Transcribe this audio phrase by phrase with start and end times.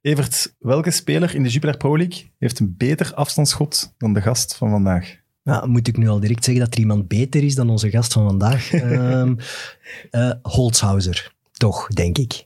[0.00, 4.56] Evert, welke speler in de Jupiler Pro League heeft een beter afstandsschot dan de gast
[4.56, 5.16] van vandaag?
[5.42, 8.12] Nou, moet ik nu al direct zeggen dat er iemand beter is dan onze gast
[8.12, 8.72] van vandaag?
[8.72, 9.36] um,
[10.10, 12.44] uh, Holzhauser, toch, denk ik.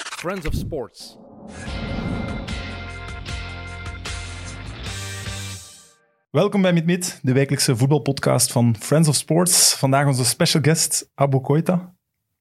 [0.00, 1.16] Friends of Sports.
[6.30, 9.74] Welkom bij Mit de wekelijkse voetbalpodcast van Friends of Sports.
[9.74, 11.94] Vandaag onze special guest, Abu Koita.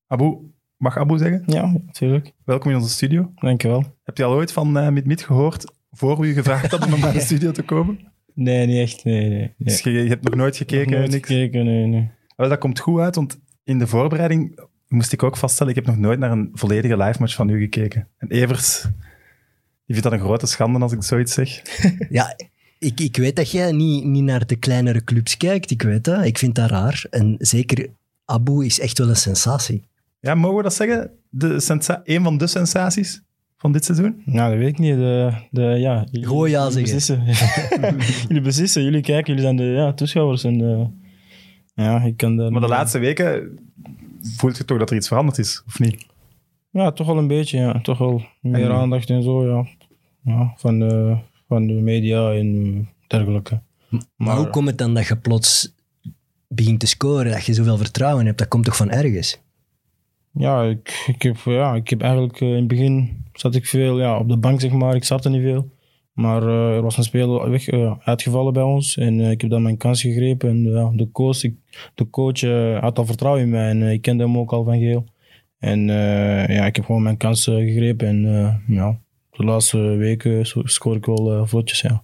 [0.07, 0.38] Abu,
[0.77, 1.43] mag Abu zeggen?
[1.45, 2.33] Ja, natuurlijk.
[2.45, 3.31] Welkom in onze studio.
[3.35, 3.97] Dankjewel.
[4.03, 7.13] Heb je al ooit van uh, Mit gehoord voor we je gevraagd hadden om naar
[7.13, 7.99] de studio te komen?
[8.33, 9.04] Nee, niet echt.
[9.04, 10.91] Nee, nee, Dus je, je, hebt nog nooit gekeken?
[10.91, 11.27] Nog nooit niks?
[11.27, 12.09] gekeken, nee, nee.
[12.35, 15.87] Wel, dat komt goed uit, want in de voorbereiding moest ik ook vaststellen, ik heb
[15.87, 18.07] nog nooit naar een volledige live match van u gekeken.
[18.18, 18.91] En Evers, die
[19.85, 21.61] vindt dat een grote schande als ik zoiets zeg.
[22.09, 22.35] Ja,
[22.79, 26.25] ik, ik weet dat jij niet, niet naar de kleinere clubs kijkt, ik weet dat.
[26.25, 27.05] Ik vind dat raar.
[27.09, 27.89] En zeker
[28.25, 29.86] Abu is echt wel een sensatie.
[30.19, 31.11] Ja, mogen we dat zeggen?
[31.29, 33.21] De sensa een van de sensaties
[33.57, 34.21] van dit seizoen?
[34.25, 34.95] Nou, dat weet ik niet.
[34.95, 37.25] De, de, ja, jullie, Gewoon ja jullie zeggen.
[37.25, 38.25] beslissen.
[38.27, 40.43] jullie beslissen, jullie kijken, jullie zijn de ja, toeschouwers.
[40.43, 40.87] En, de,
[41.73, 43.59] ja, ik kan de, Maar de laatste weken
[44.21, 46.05] voelt je toch dat er iets veranderd is, of niet?
[46.69, 47.57] Ja, toch wel een beetje.
[47.57, 47.81] Ja.
[47.81, 49.67] Toch wel meer En- aandacht en zo, ja.
[50.23, 53.61] ja van, de, van de media en dergelijke.
[54.15, 55.75] Maar, hoe komt het dan dat je plots
[56.47, 58.37] begint te scoren, dat je zoveel vertrouwen hebt?
[58.37, 59.41] Dat komt toch van ergens?
[60.38, 63.99] Ja, ik, ik, heb, ja, ik heb eigenlijk eh, in het begin zat ik veel
[63.99, 64.95] ja, op de bank, zeg maar.
[64.95, 65.69] Ik startte niet veel.
[66.13, 69.61] Maar eh, er was een speler weg, eh, uitgevallen bij ons en ik heb dan
[69.61, 70.49] mijn kans gegrepen.
[70.49, 70.63] En
[70.97, 71.39] de coach,
[71.95, 72.41] de coach
[72.81, 75.05] had al vertrouwen in mij en ik kende hem ook al van geel.
[75.59, 75.85] En
[76.47, 78.99] ja, ik heb gewoon mijn kans gegrepen en ja,
[79.31, 82.03] de laatste weken scoor ik wel vlotjes, ja.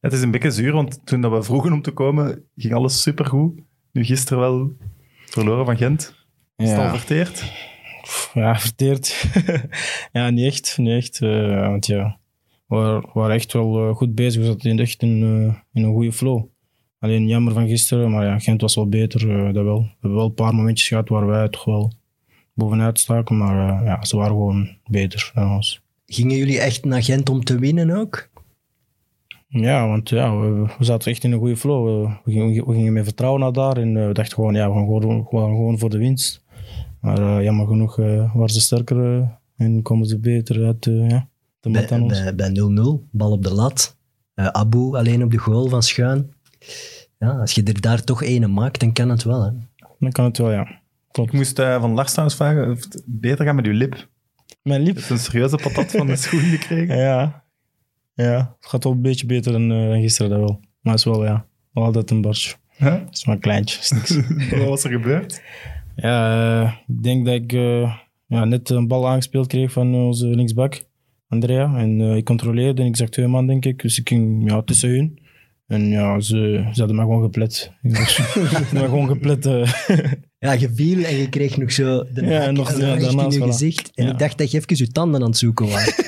[0.00, 3.02] Het is een beetje zuur, want toen dat we vroegen om te komen, ging alles
[3.02, 3.60] supergoed.
[3.92, 4.72] Nu gisteren wel
[5.24, 6.23] verloren van Gent.
[6.56, 6.96] Is het al Ja.
[6.96, 7.52] verteerd?
[8.34, 9.24] Ja, verteerd.
[10.12, 10.78] ja, niet echt.
[10.78, 12.18] Niet echt eh, want ja,
[12.66, 14.40] we waren, we waren echt wel eh, goed bezig.
[14.40, 16.44] We zaten in- echt in, eh, in een goede flow.
[16.98, 19.52] Alleen jammer van gisteren, maar ja, Gent was wel beter.
[19.52, 19.78] dat wel.
[19.80, 21.92] We hebben wel een paar momentjes gehad waar wij toch wel
[22.54, 23.36] bovenuit staken.
[23.36, 25.82] Maar ja, ze waren gewoon beter dan ons.
[26.06, 28.28] Gingen jullie echt naar Gent om te winnen ook?
[29.48, 31.86] Ja, want ja, we, we zaten echt in een goede flow.
[32.06, 34.74] We, we gingen, we gingen met vertrouwen naar daar en we dachten gewoon, ja, we
[34.74, 36.43] gaan gewoon, gewoon, gewoon voor de winst.
[37.04, 41.28] Maar eh, jammer genoeg eh, waren ze sterker eh, en komen ze beter uit ja,
[41.60, 42.22] de Bij mat dan ons.
[42.22, 43.96] bij- bij 0-0, bal op de lat.
[44.34, 46.32] Eh, Abu alleen op de goal van Schuin.
[47.18, 49.42] Ja, als je er daar toch ene maakt, dan kan het wel.
[49.44, 49.50] Hè?
[49.98, 50.60] Dan kan het wel, ja.
[50.68, 50.80] Ik
[51.12, 51.32] Klopt.
[51.32, 54.08] moest eh, van Lars trouwens vragen of het beter gaat met uw lip.
[54.62, 54.94] Mijn lip.
[54.96, 56.96] hebt een serieuze patat van de schoen gekregen.
[57.06, 57.42] Ja.
[58.14, 60.60] Ja, het gaat wel een beetje beter dan, eh, dan gisteren, dat wel.
[60.80, 62.54] Maar het is wel, ja, wel altijd een barstje.
[62.76, 62.92] Huh?
[62.92, 64.16] Het is maar een kleintje, is niks.
[64.58, 65.42] Wat was er gebeurd?
[65.96, 67.94] Ja, eh, ik denk dat ik eh,
[68.26, 70.84] ja, net een bal aangespeeld kreeg van onze linksback,
[71.28, 71.76] Andrea.
[71.76, 73.82] En eh, ik controleerde en ik zag twee man, denk ik.
[73.82, 75.18] Dus ik ging ja, tussen hun.
[75.66, 77.72] En ja, ze, ze hadden me gewoon geplet.
[77.82, 79.46] Ik was- Ze hadden me gewoon geplet.
[79.46, 79.72] eh.
[80.38, 83.42] Ja, je viel en je kreeg nog zo de Ja, nog- ja, in je voilà.
[83.42, 83.90] gezicht.
[83.94, 84.12] En Ja.
[84.12, 86.00] ik dacht dat je even je tanden aan het zoeken was.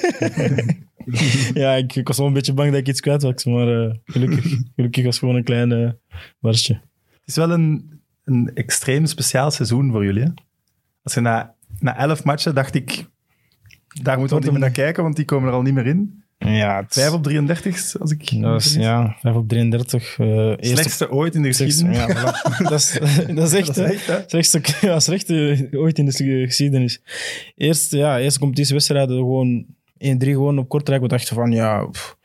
[1.54, 3.44] ja, ik, ik was wel een beetje bang dat ik iets kwijt was.
[3.44, 5.98] Maar gelukkig, gelukkig was het gewoon een klein
[6.40, 6.74] barstje.
[6.74, 7.95] Het is wel een,
[8.26, 10.22] een extreem speciaal seizoen voor jullie.
[10.22, 10.28] Hè?
[11.02, 13.06] Als je na, na elf matchen dacht ik,
[14.02, 16.24] daar moeten we niet meer naar kijken, want die komen er al niet meer in.
[16.38, 18.30] Ja, het, 5 op 33, als ik...
[18.40, 20.18] was, ja, 5 op 33.
[20.18, 22.22] eh eerste Slechtste ooit in de Slechtste, geschiedenis.
[22.22, 22.68] ja, voilà.
[22.70, 22.98] dat, is,
[23.34, 23.84] dat is echt, Dat is hè.
[23.84, 24.22] echt, hè?
[24.26, 26.12] Slechtste, ja, slechtste ooit in de
[26.46, 27.02] geschiedenis.
[27.54, 29.68] Eerst, ja, eerste competitiewedstrijden gewoon 1-3
[30.18, 31.02] gewoon op Kortrijk.
[31.02, 32.16] We dachten van, ja, pff,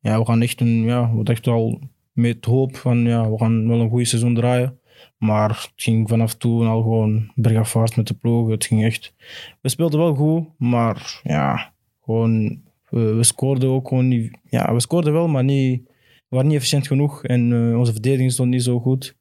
[0.00, 1.80] ja, we gaan echt een, ja, we dachten al
[2.12, 4.78] met hoop van, ja, we gaan wel een goed seizoen draaien.
[5.18, 8.50] Maar het ging vanaf toen al gewoon bergafwaarts met de ploeg.
[8.50, 9.14] Het ging echt...
[9.60, 11.72] We speelden wel goed, maar ja,
[12.04, 12.62] gewoon...
[12.88, 14.38] We, scoorden ook gewoon niet...
[14.50, 17.24] Ja, we scoorden wel, maar niet, we waren niet efficiënt genoeg.
[17.24, 19.16] En eh, onze verdediging stond niet zo goed.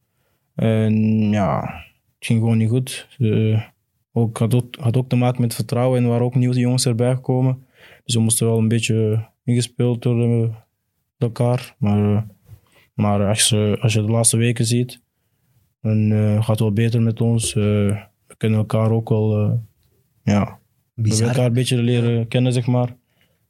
[0.56, 0.94] En
[1.31, 1.59] ja,
[2.18, 3.08] het ging gewoon niet goed.
[3.18, 3.62] Eh,
[4.12, 7.66] ook, had, ook, te maken met vertrouwen en waren ook nieuwe jongens erbij gekomen.
[8.04, 10.56] Dus we moesten wel een beetje ingespeeld door eh,
[11.18, 11.75] elkaar.
[11.78, 12.22] Maar, eh,
[12.94, 15.01] maar als, je, als je de laatste weken ziet,
[15.83, 17.56] dan eh, gaat wel beter met ons.
[17.56, 17.62] Eh,
[18.27, 19.51] we kunnen elkaar ook wel, eh,
[20.24, 20.59] ja,
[20.94, 22.95] we hebben elkaar Bizar, een beetje leren kennen, zeg maar.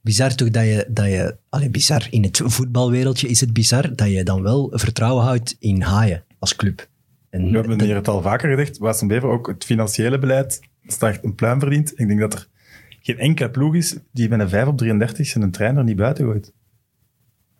[0.00, 0.86] bizar toch dat je...
[0.90, 2.06] Dat je allee, bizar.
[2.10, 6.56] In het voetbalwereldje is het bizar dat je dan wel vertrouwen houdt in Haaien als
[6.56, 6.88] club.
[7.30, 9.00] En We hebben dat- hier het al vaker gezegd.
[9.00, 11.92] En Bever, ook het financiële beleid, staat echt een pluim verdient.
[11.96, 12.46] Ik denk dat er
[13.00, 16.24] geen enkele ploeg is die met een 5 op 33 zijn een trainer niet buiten
[16.24, 16.52] gooit.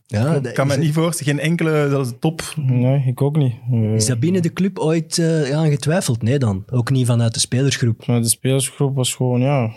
[0.06, 2.42] Ja, Ik kan me niet voorstellen, geen enkele, dat is top.
[2.56, 3.54] Nee, ik ook niet.
[3.70, 6.22] Eh, is dat binnen de club ooit eh, aan getwijfeld?
[6.22, 6.64] Nee dan.
[6.70, 8.06] Ook niet vanuit de spelersgroep.
[8.06, 9.70] Maar de spelersgroep was gewoon, ja,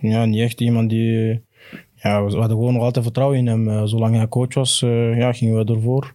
[0.00, 1.42] ja niet echt iemand die,
[1.94, 3.68] ja, we hadden gewoon nog altijd vertrouwen in hem.
[3.68, 6.14] Eh, zolang hij coach was, eh, ja, gingen we ervoor.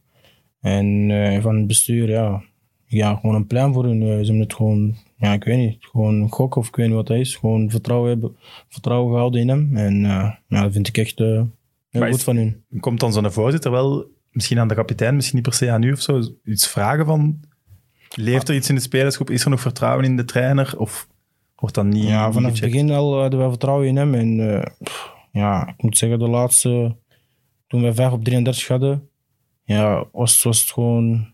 [0.61, 2.43] En eh, van het bestuur, ja,
[2.85, 4.01] ja, gewoon een plan voor hun.
[4.01, 7.07] Ze hebben het gewoon, ja, ik weet niet, gewoon gok of ik weet niet wat
[7.07, 7.35] dat is.
[7.35, 8.35] Gewoon vertrouwen, hebben,
[8.69, 9.77] vertrouwen gehouden in hem.
[9.77, 11.41] En eh, ja, dat vind ik echt eh,
[11.91, 12.63] heel goed van hun.
[12.79, 15.91] Komt dan zo'n voorzitter wel misschien aan de kapitein, misschien niet per se aan u
[15.91, 17.39] of zo, iets vragen van...
[18.15, 19.29] Leeft er iets in de spelersgroep?
[19.29, 20.79] Is er nog vertrouwen in de trainer?
[20.79, 21.07] Of
[21.55, 24.13] wordt dat niet Ja, vanaf het begin al hadden we vertrouwen in hem.
[24.13, 26.97] En eh, pff, ja, ik moet zeggen, de laatste,
[27.67, 29.09] toen we 5 op 33 hadden,
[29.63, 31.33] ja, was, was het gewoon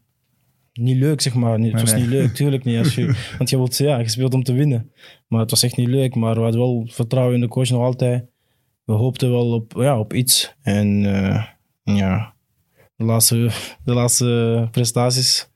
[0.74, 1.52] niet leuk, zeg maar.
[1.52, 2.02] Het Nee, was nee.
[2.02, 2.78] niet leuk, tuurlijk niet.
[2.78, 3.06] Als je,
[3.38, 4.92] want je, wilt, ja, je speelt om te winnen.
[5.28, 6.16] Maar het was echt niet leuk.
[6.16, 8.26] Maar we hadden wel vertrouwen in de coach nog altijd.
[8.88, 10.56] We hoopten wel op, ja, op iets.
[10.62, 11.44] En eh,
[11.84, 12.34] ja,
[12.96, 13.52] de laatste,
[13.84, 15.50] de laatste prestaties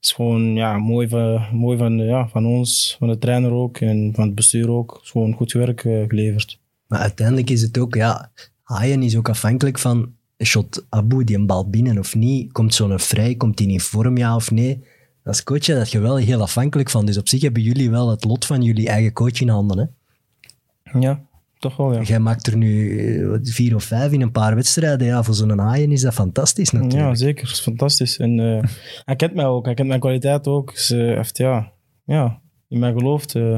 [0.00, 4.12] is gewoon ja, mooi, van, mooi van, ja, van ons, van de trainer ook en
[4.14, 4.92] van het bestuur ook.
[4.92, 6.60] Het is gewoon goed werk eh, geleverd.
[6.86, 8.30] Maar uiteindelijk is het ook, ja,
[8.62, 12.98] Hayen is ook afhankelijk van, shot Abu die een bal binnen of niet, komt zo'n
[12.98, 14.84] vrij, komt die in vorm, ja of nee.
[15.24, 17.06] Als coach dat je wel heel afhankelijk van.
[17.06, 19.78] Dus op zich hebben jullie wel het lot van jullie eigen coach in handen.
[19.78, 20.98] Hè?
[20.98, 21.24] Ja,
[21.68, 22.00] toch wel, ja.
[22.02, 22.98] Jij maakt er nu
[23.32, 25.06] eh, vier of vijf in een paar wedstrijden.
[25.06, 27.00] Ja, voor zo'n Hayen is dat fantastisch natuurlijk.
[27.02, 27.44] Ja, zeker.
[27.44, 28.18] Dat is fantastisch.
[28.18, 28.62] En eh,
[29.04, 29.64] hij kent mij ook.
[29.64, 30.72] Hij kent mijn kwaliteit ook.
[30.74, 31.72] Dus eh, heeft ja,
[32.04, 33.34] ja, in mij geloofd.
[33.34, 33.52] eh.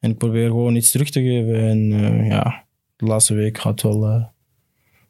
[0.00, 1.68] en ik probeer gewoon iets terug te geven.
[1.68, 1.78] En
[2.24, 2.64] ja,
[2.96, 4.24] de laatste week gaat wel, eh,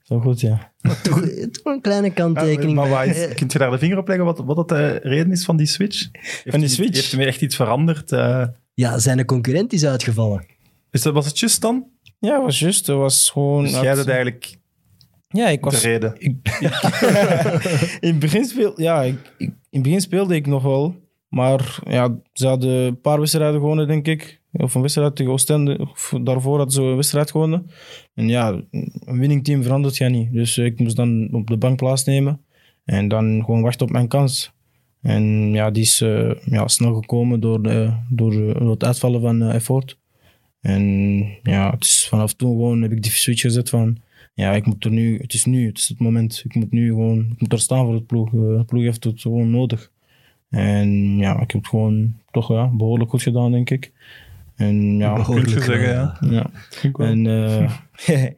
[0.07, 0.73] wel goed, ja.
[1.03, 1.21] toch,
[1.63, 2.69] toch een kleine kanttekening.
[2.71, 5.01] Ja, maar waar is, kunt je daar de vinger op leggen wat, wat dat de
[5.03, 6.09] reden is van die switch?
[6.13, 6.95] Heeft Van die switch?
[6.95, 8.11] Heeft hij echt iets veranderd?
[8.75, 10.47] Ja, zijn de concurrent is uitgevallen.
[10.91, 11.87] is dat, was het just dan?
[12.19, 12.87] Ja, het was juist.
[12.87, 13.63] Het was gewoon...
[13.63, 14.57] Dus jij eigenlijk
[15.29, 15.83] Ja, ik de was...
[15.83, 16.15] reden.
[16.19, 16.59] Ik,
[18.01, 20.95] in, het begin speel, ja, ik, in het begin speelde ik nog wel.
[21.29, 24.41] Maar ja, ze hadden een paar wedstrijden gewonnen, denk ik.
[24.53, 25.79] Of een wedstrijd tegen Oostende.
[25.91, 27.71] Of daarvoor hadden ze een wedstrijd gewonnen.
[28.15, 30.33] En ja, een winning team verandert ja niet.
[30.33, 32.41] Dus ik moest dan op de bank plaatsnemen.
[32.85, 34.55] En dan gewoon wachten op mijn kans.
[35.03, 39.21] En ja, die is eh, ja, snel gekomen door, de, door, eh, door het uitvallen
[39.21, 39.99] van eh, Effort.
[40.67, 43.99] En ja, het is vanaf toen gewoon heb ik die switch gezet van
[44.35, 46.43] ja, ik moet er nu, het is nu, het is het moment.
[46.45, 48.27] Ik moet nu gewoon, ik moet er staan voor het ploeg.
[48.27, 49.91] Eh, De ploeg heeft het gewoon nodig.
[50.49, 53.93] En ja, ik heb het gewoon toch ja, behoorlijk goed gedaan, denk ik.
[54.55, 56.51] En ja, Behoorlijk kun je zeggen, wel, ja.
[56.51, 56.51] ja.
[56.83, 57.07] Ik wel.
[57.07, 57.71] En eh,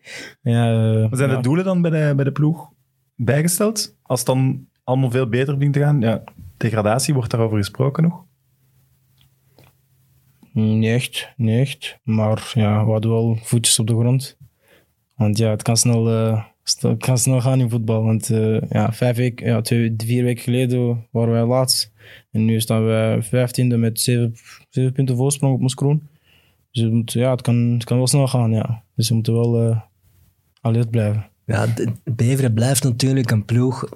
[0.54, 0.72] ja,
[1.02, 1.36] eh, zijn ja.
[1.36, 2.70] de doelen dan bij de, bij de ploeg
[3.14, 3.96] bijgesteld?
[4.02, 6.22] Als het dan allemaal veel beter begint te gaan, ja,
[6.56, 8.24] degradatie, wordt daarover gesproken nog?
[10.52, 11.98] Niet echt, niet echt.
[12.02, 14.36] Maar ja, we hadden wel voetjes op de grond.
[15.16, 18.02] Want ja, het kan snel, eh, het kan snel gaan in voetbal.
[18.02, 21.92] Want eh, ja, vijf ja, twee, vier weken geleden waren wij laatst.
[22.30, 24.34] En nu staan we vijftiende met zeven,
[24.68, 26.08] zeven punten voorsprong op Moeskroen.
[26.70, 28.82] Dus het, ja, het, kan, het kan wel snel gaan, ja.
[28.94, 29.80] Dus we moeten wel eh
[30.60, 31.26] alert blijven.
[31.46, 31.66] Ja,
[32.04, 33.88] Beveren blijft natuurlijk een ploeg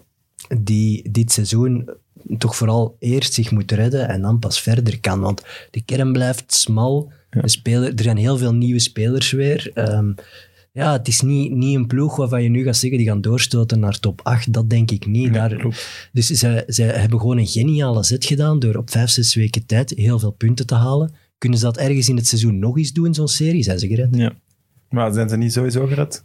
[0.60, 1.90] die dit seizoen
[2.38, 5.20] toch vooral eerst zich moet redden en dan pas verder kan.
[5.20, 7.12] Want de kern blijft smal.
[7.30, 9.70] De speler, er zijn heel veel nieuwe spelers weer.
[9.74, 10.12] Ehm,
[10.72, 13.80] ja, het is niet, niet een ploeg waarvan je nu gaat zeggen die gaan doorstoten
[13.80, 14.52] naar top 8.
[14.52, 15.34] Dat denk ik niet.
[15.34, 15.66] Daar,
[16.12, 19.90] dus ze, ze hebben gewoon een geniale zet gedaan door op vijf, zes weken tijd
[19.90, 21.14] heel veel punten te halen.
[21.38, 23.62] Kunnen ze dat ergens in het seizoen nog eens doen, zo'n serie?
[23.62, 24.16] Zijn ze gered?
[24.16, 24.32] Ja.
[24.90, 26.24] Maar zijn ze niet sowieso gered?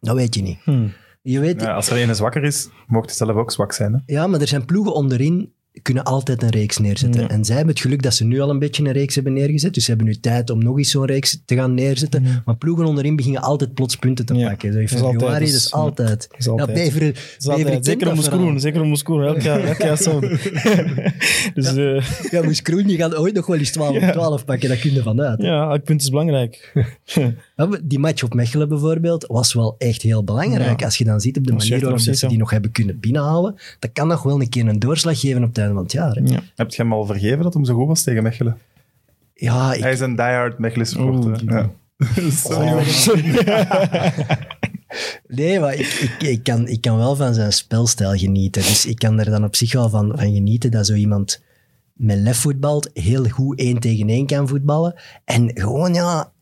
[0.00, 0.58] Dat weet je niet.
[0.64, 0.88] Hm.
[1.26, 3.92] Je weet, Ja, als er een zwakker is, mocht hij zelf ook zwak zijn.
[3.92, 3.98] Hè?
[4.14, 5.52] Ja, maar er zijn ploegen onderin
[5.82, 7.20] kunnen altijd een reeks neerzetten.
[7.20, 7.28] Ja.
[7.28, 9.74] En zij hebben het geluk dat ze nu al een beetje een reeks hebben neergezet.
[9.74, 12.42] Dus ze hebben nu tijd om nog eens zo'n reeks te gaan neerzetten.
[12.44, 14.48] Maar ploegen onderin beginnen altijd plots punten te Ja.
[14.48, 14.72] pakken.
[14.72, 16.28] Zo in is altijd, februari, dat is- altijd.
[16.38, 18.14] Ja, Dat is zeker om.
[18.14, 19.22] Moeskroen, zeker om Moeskroen.
[19.24, 20.20] Elk jaar, elk jaar zo.
[21.54, 21.72] dus
[22.30, 24.68] Ja, Kroen, die gaat ooit nog wel eens 12 op 12 pakken.
[24.68, 25.42] Dat kun je vanuit.
[25.42, 26.72] ja, elk punt is belangrijk.
[27.56, 30.80] Ja, Die match op Mechelen bijvoorbeeld was wel echt heel belangrijk.
[30.80, 30.86] Ja.
[30.86, 32.28] Als je dan ziet op de manier waarop ze ja.
[32.28, 35.54] die nog hebben kunnen binnenhalen, dat kan nog wel een keer een doorslag geven op
[35.54, 36.14] het einde van het jaar.
[36.14, 36.20] hè.
[36.24, 36.40] Ja.
[36.54, 38.58] Heb je hem al vergeven dat hem zo goed was tegen Mechelen?
[39.34, 41.30] Ja, ik, Hij is een diehard Mechelen supporter.
[41.42, 41.50] Oeh.
[41.52, 41.70] Ja.
[42.30, 42.72] Sorry, Oh.
[42.72, 42.84] hoor.
[45.26, 48.62] Nee, maar ik, ik, ik, kan, ik kan wel van zijn spelstijl genieten.
[48.62, 51.42] Dus ik kan er dan op zich wel van, van genieten dat zo iemand
[51.92, 54.94] met lef voetbalt, heel goed één tegen één kan voetballen.
[55.24, 56.32] En gewoon, ja,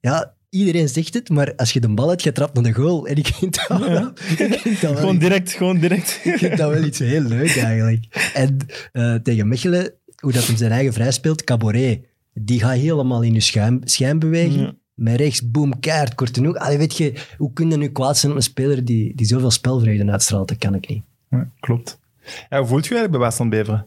[0.00, 3.16] ja, iedereen zegt het, maar als je de bal hebt getrapt naar de goal, en
[3.16, 6.20] ik vind dat wel, ik vind dat wel, Gewoon direct, gewoon direct.
[6.24, 8.30] ik vind dat wel iets heel leuk eigenlijk.
[8.34, 8.56] En
[8.92, 12.00] eh, tegen Mechelen, hoe dat hem zijn eigen vrij speelt, Caboret,
[12.32, 14.60] die gaat helemaal in je schuim, schijnbeweging.
[14.60, 14.74] Ja.
[14.94, 16.56] Met rechts, boom, keihard, korte hoek.
[16.56, 19.50] Allee, weet je, hoe kun je nu kwaad zijn op een speler die, die zoveel
[19.50, 20.48] spelvrede uitstraalt?
[20.48, 21.02] Dat kan ik niet.
[21.30, 22.00] Ja, klopt.
[22.48, 23.86] Ja, hoe voelt je eigenlijk bij Westland Beveren?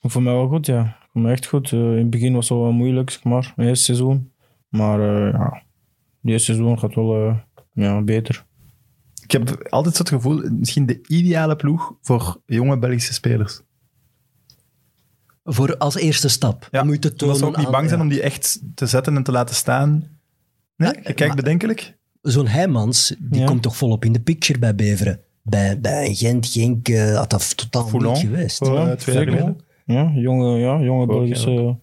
[0.00, 0.96] Voor mij wel goed, ja.
[1.12, 1.72] Voor mij echt goed.
[1.72, 3.52] Eh, in het begin was het wel moeilijk, zeg maar.
[3.56, 4.32] Het eerste seizoen.
[4.68, 5.62] Maar eh, ja,
[6.30, 7.36] eerste seizoen gaat wel, eh,
[7.72, 8.44] ja, beter.
[9.22, 13.60] Ik heb altijd zo het gevoel, misschien de ideale ploeg voor jonge Belgische spelers.
[15.44, 16.68] Voor als eerste stap.
[16.70, 18.04] Ja, om u te Dat tonen ze ook niet aan- bang zijn ja.
[18.06, 19.90] om die echt te zetten en te laten staan.
[20.76, 21.98] Nee, Ja, je kijkt maar- bedenkelijk.
[22.22, 23.46] Zo'n Heijmans, die Ja.
[23.46, 25.20] komt toch volop in de picture bij Beveren.
[25.42, 28.12] Bij, bij Gent, Genk eh, had dat totaal Foulon.
[28.12, 28.64] niet geweest.
[28.66, 29.38] Ja, eh, twee jaar zeker.
[29.40, 29.60] geleden.
[29.86, 31.78] Ja, jonge, ja, jonge Belgische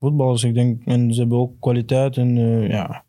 [0.00, 0.44] voetballers.
[0.44, 2.16] Ik denk, en ze hebben ook kwaliteit.
[2.16, 3.04] En eh, ja,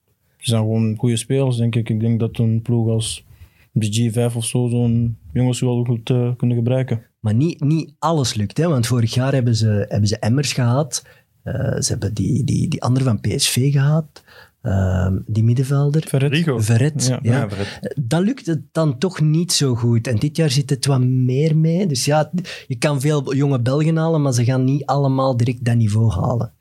[0.48, 1.90] zijn gewoon goede spelers, denk ik.
[1.90, 3.26] Ik denk dat een ploeg als
[3.72, 7.02] de G5 of zo, zo'n jongens wel goed eh, kunnen gebruiken.
[7.20, 8.68] Maar niet, niet alles lukt, hè?
[8.68, 11.06] want vorig jaar hebben ze, hebben ze Emmers gehad.
[11.44, 14.24] Eh, ze hebben die, die, die andere van PSV gehad.
[14.62, 16.04] Ehm, die middenvelder.
[16.08, 16.32] Verret.
[16.32, 16.60] Rigo.
[16.60, 17.08] Verret.
[17.08, 17.20] Ja.
[17.22, 17.80] Ja, Ja, Fred.
[17.82, 20.08] Eh, Dat lukt het dan toch niet zo goed.
[20.08, 21.86] En dit jaar zit het wat meer mee.
[21.88, 22.32] Dus ja,
[22.68, 26.54] je kan veel jonge Belgen halen, maar ze gaan niet allemaal direct dat niveau halen.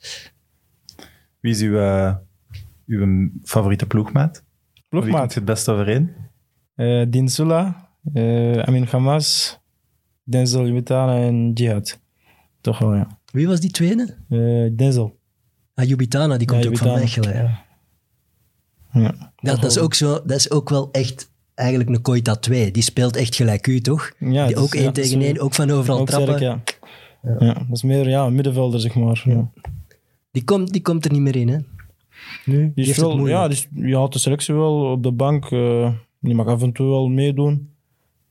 [1.40, 2.14] Wie is uw, eh,
[2.86, 4.44] uw favoriete ploegmaat?
[4.72, 5.34] Wie komt Ploegmaat.
[5.34, 6.10] het best overeen?
[6.74, 9.58] Eh Dinsula, eh, Amin Hamas,
[10.24, 12.00] Denzel Jubitana en Jihad.
[12.60, 13.18] Toch wel, ja.
[13.32, 14.16] Wie was die tweede?
[14.28, 15.18] Eh, Denzel.
[15.74, 16.98] Ah, Jubitana, die komt Ja, ook van.
[16.98, 17.34] Mechelen.
[17.34, 17.64] Ja.
[18.92, 19.32] Ja.
[19.36, 22.70] Dat, is ook zo, dat is ook wel echt eigenlijk een Koita 2.
[22.70, 24.12] Die speelt echt gelijk u, toch?
[24.18, 26.36] Ja, die ook ja, één tegen één, ook van overal ook trappen.
[26.36, 26.78] sterk,
[27.22, 27.36] ja.
[27.38, 27.52] Ja.
[27.52, 29.22] dat is meer ja, een middenvelder, zeg maar.
[29.24, 29.50] Ja.
[30.30, 31.58] Die, komt, die komt er niet meer in, hè?
[32.44, 33.38] Die heeft is het wel, moeilijk.
[33.40, 35.44] ja, die, is- die houdt de selectie wel op de bank.
[35.50, 37.70] eh, die mag af en toe wel meedoen.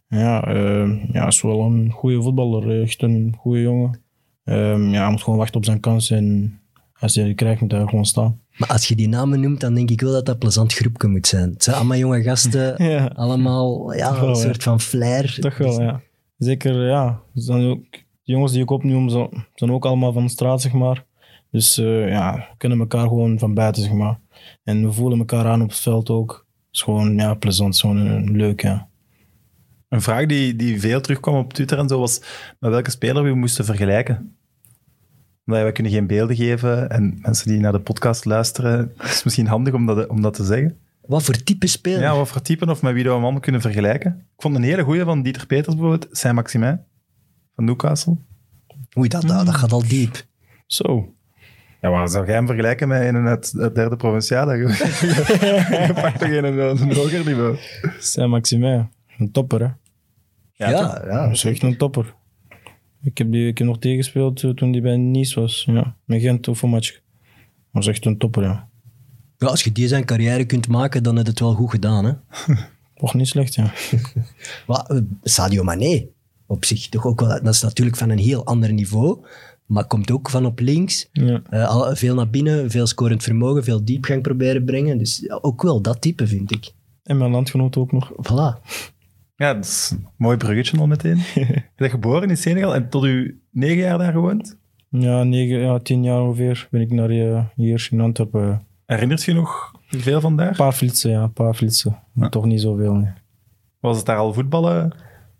[0.07, 2.81] Ja, eh, ja, is wel een goede voetballer.
[2.81, 3.99] Echt een goede jongen.
[4.43, 6.11] Ehm, ja, hij moet gewoon wachten op zijn kans.
[6.11, 6.59] En
[6.99, 8.39] als hij die krijgt, moet hij gewoon staan.
[8.57, 11.07] Maar als je die namen noemt, dan denk ik wel dat dat een plezant groepje
[11.07, 11.49] moet zijn.
[11.49, 14.41] Het zijn allemaal jonge gasten, Ja, allemaal ja, wel, een ja.
[14.41, 15.37] soort van flair.
[15.39, 16.01] toch wel, ja.
[16.37, 17.21] Zeker, ja.
[17.33, 20.73] Zijn ook, de jongens die ik opnoem, zo- zijn ook allemaal van de straat, zeg
[20.73, 21.05] maar.
[21.55, 24.19] Dus eh, ja, we kennen elkaar gewoon van buiten, zeg maar.
[24.63, 26.31] En we voelen elkaar aan op het veld ook.
[26.31, 27.79] Het is gewoon, ja, plezant.
[27.79, 28.89] Gewoon een, leuk, ja.
[29.89, 32.19] Een vraag die, die veel terugkwam op Twitter en zo was
[32.59, 34.38] met welke speler we moesten vergelijken.
[35.45, 39.24] Omdat wij kunnen geen beelden geven en mensen die naar de podcast luisteren, het is
[39.24, 40.77] misschien handig om dat, om dat te zeggen.
[41.01, 42.01] Wat voor type speler?
[42.01, 44.12] Ja, wat voor typen of met wie we hem allemaal kunnen vergelijken.
[44.35, 46.79] Ik vond een hele goeie van Dieter Peters bijvoorbeeld, Saint-Maximin
[47.55, 48.17] van Newcastle.
[48.97, 50.25] Oei, dat, dat, dat gaat al diep.
[50.65, 51.14] Zo.
[51.85, 54.57] Ja, waar zou jij hem vergelijken met een uit het derde provinciale?
[54.57, 57.57] Je pakt toch een, een, een hoger niveau.
[57.99, 58.89] Saint-Maximin.
[59.17, 59.67] Een topper, hè.
[60.53, 62.13] Ja, ja, Dat is echt een topper.
[63.01, 65.63] Ik heb die ik heb nog tegengespeeld eh, toen die bij Nice was.
[65.67, 66.91] Ja, met Gent of een match.
[66.91, 67.01] Dat
[67.71, 68.67] was echt een topper, ja.
[69.37, 72.05] Ja, als je die zijn carrière kunt maken, dan heb je het wel goed gedaan.
[72.05, 72.13] Hè?
[73.03, 73.73] Och, niet slecht, ja.
[74.67, 76.07] Maar, eh, Sadio Mané,
[76.45, 79.25] op zich toch ook wel, dat is natuurlijk van een heel ander niveau,
[79.65, 81.10] maar komt ook van op links.
[81.12, 81.41] ja.
[81.50, 84.98] Eh, al- veel naar binnen, veel scorend vermogen, veel diepgang proberen brengen.
[84.98, 86.72] Dus ook wel dat type, vind ik.
[87.03, 88.12] En mijn landgenoot ook nog.
[88.12, 88.62] Voilà.
[89.36, 91.17] Ja, dat is een mooi bruggetje al meteen.
[91.36, 94.57] Je bent geboren in Senegal en tot u negen jaar daar gewoond.
[94.89, 98.65] Ja, negen, ja, tien jaar ongeveer ben ik naar eh, hier in Antwerpen.
[98.86, 100.48] Herinnert je nog veel van daar?
[100.48, 102.00] Een paar flitsen, ja, een paar flitsen.
[102.13, 103.12] Maar toch niet zoveel, nee.
[103.79, 104.93] Was het daar al voetballen?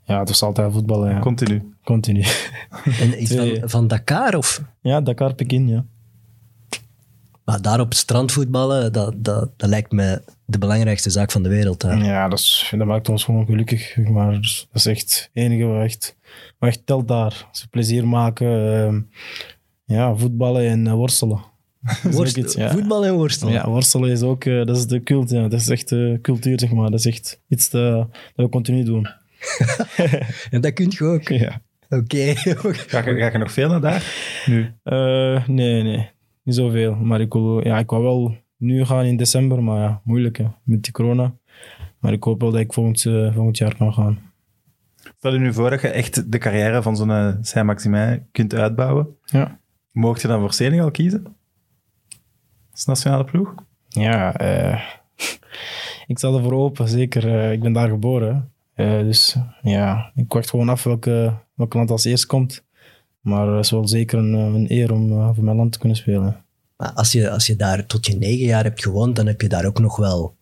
[0.06, 1.20] Ja, het was altijd voetballen, ja.
[1.20, 1.74] Continu.
[1.84, 2.24] Continu.
[3.02, 4.62] En iets van, van Dakar of...
[4.82, 5.86] ja, Dakar, Pekin, ja.
[7.46, 11.44] Maar daar op het strand voetballen, dat, dat, dat lijkt me de belangrijkste zaak van
[11.44, 11.82] de wereld.
[11.82, 12.04] Daar.
[12.04, 13.98] Ja, dat, is, dat maakt ons gewoon gelukkig.
[13.98, 16.16] Maar dat is echt het enige wat echt,
[16.60, 17.48] wat echt telt daar.
[17.52, 19.02] Ze plezier maken, ehm,
[19.86, 21.40] ja, voetballen en eh, worstelen.
[22.04, 22.72] Is Worst- iets, ja.
[22.72, 23.54] Voetbal en worstelen.
[23.54, 25.48] Ja, worstelen is ook, eh, dat is de cult, ja.
[25.48, 26.90] Dat is echt eh, cultuur, zeg maar.
[26.92, 29.08] Dat is echt iets te- dat we continu doen.
[30.52, 31.28] En dat kun je ook.
[31.28, 31.62] Ja.
[31.90, 32.18] Oké.
[32.36, 34.04] Ga, je- ga je nog veel naar daar?
[34.46, 34.74] Nu.
[34.84, 36.10] Eh, nee, nee.
[36.44, 36.96] Niet zoveel.
[36.96, 40.46] Maar ik wil, ja, ik wou wel nu gaan in december, maar ja, moeilijk hè,
[40.64, 41.34] met die corona.
[42.00, 44.20] Maar ik hoop wel dat ik volgend, eh, volgend jaar kan gaan.
[45.18, 49.08] Stel je nu voor dat je echt de carrière van zo'n eh, Saint-Maximin kunt uitbouwen.
[49.26, 49.60] Ja.
[49.92, 51.36] Mocht je dan voor Senegal kiezen?
[52.72, 53.54] Als nationale ploeg?
[53.88, 54.82] Ja, eh,
[56.08, 57.28] ik sta ervoor open, zeker.
[57.40, 58.52] Eh, ik ben daar geboren.
[58.76, 62.64] Eh, dus ja, ik wacht gewoon af welke, welk land als eerst komt.
[63.22, 65.80] Maar het is wel zeker een, eh, een eer om eh, voor mijn land te
[65.80, 66.44] kunnen spelen.
[66.78, 69.48] Maar als je, als je daar tot je negen jaar hebt gewoond, dan heb je
[69.50, 70.36] daar ook nog wel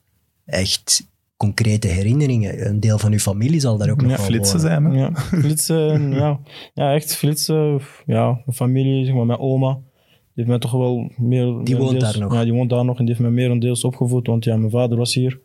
[0.45, 2.67] echt concrete herinneringen.
[2.67, 4.71] Een deel van je familie zal daar ook nog Ja, wel Flitsen wonen.
[4.71, 4.99] zijn, hè?
[4.99, 6.39] Ja, flitsen, ja.
[6.73, 7.81] ja, echt flitsen.
[8.05, 9.73] Ja, mijn familie, zeg maar, mijn oma.
[9.73, 11.63] Die heeft mij toch wel meer...
[11.63, 12.33] Die woont daar nog?
[12.33, 14.27] Ja, die woont daar nog en die heeft mij meerendeels opgevoed.
[14.27, 15.39] Want ja, mijn vader was hier.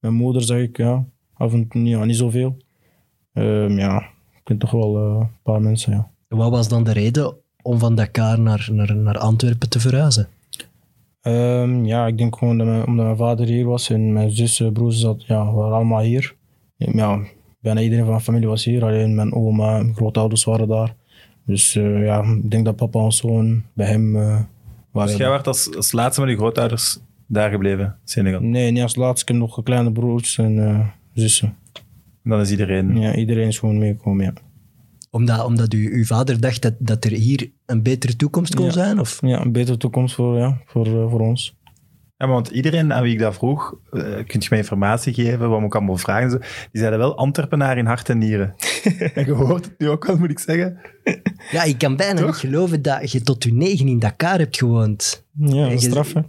[0.00, 2.56] Mijn moeder zag ik, ja, af en toe, ja, niet zoveel.
[3.32, 3.98] Ehm, ja,
[4.34, 6.10] ik ken toch wel eh, een paar mensen, ja.
[6.28, 10.28] Wat was dan de reden om van Dakar naar, naar, naar Antwerpen te verhuizen?
[11.20, 14.60] Ehm, ja, ik denk gewoon dat mijn, omdat mijn vader hier was en mijn zus,
[14.60, 16.34] eh, broers zat, ja, waren allemaal hier.
[16.76, 17.20] Ja,
[17.60, 18.84] bijna iedereen van mijn familie was hier.
[18.84, 20.94] Alleen mijn oma en mijn grootouders waren daar.
[21.46, 24.40] Dus eh, ja, ik denk dat papa ons gewoon bij hem uh,
[24.90, 25.10] waren.
[25.10, 28.40] Dus jij werd als, als laatste met je grootouders daar gebleven, Senegal?
[28.40, 29.22] Nee, niet als laatste.
[29.22, 31.56] Ik heb nog kleine broers en uh, zussen.
[32.24, 32.96] En dan is iedereen...
[33.00, 34.32] Ja, iedereen is gewoon meegekomen, ja.
[35.10, 38.70] Omdat, omdat u, uw vader dacht dat, dat er hier een betere toekomst kon Ja.
[38.70, 39.00] zijn?
[39.00, 39.18] Of?
[39.20, 41.56] Ja, een betere toekomst voor, ja, voor, eh, voor ons.
[42.16, 45.58] Ja, want iedereen aan wie ik dat vroeg, eh, kun je mij informatie geven, wat
[45.58, 48.54] moet ik allemaal vragen, die zeiden wel Antwerpenaar in hart en nieren.
[49.14, 50.78] en je hoort het nu ook wel, moet ik zeggen.
[51.50, 52.26] Ja, ik kan bijna Toch?
[52.26, 55.24] niet geloven dat je tot uw negen in Dakar hebt gewoond.
[55.36, 56.20] Ja, je- dat is straf, hè.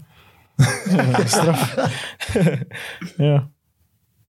[0.96, 1.76] Ja, straf.
[3.18, 3.50] ja.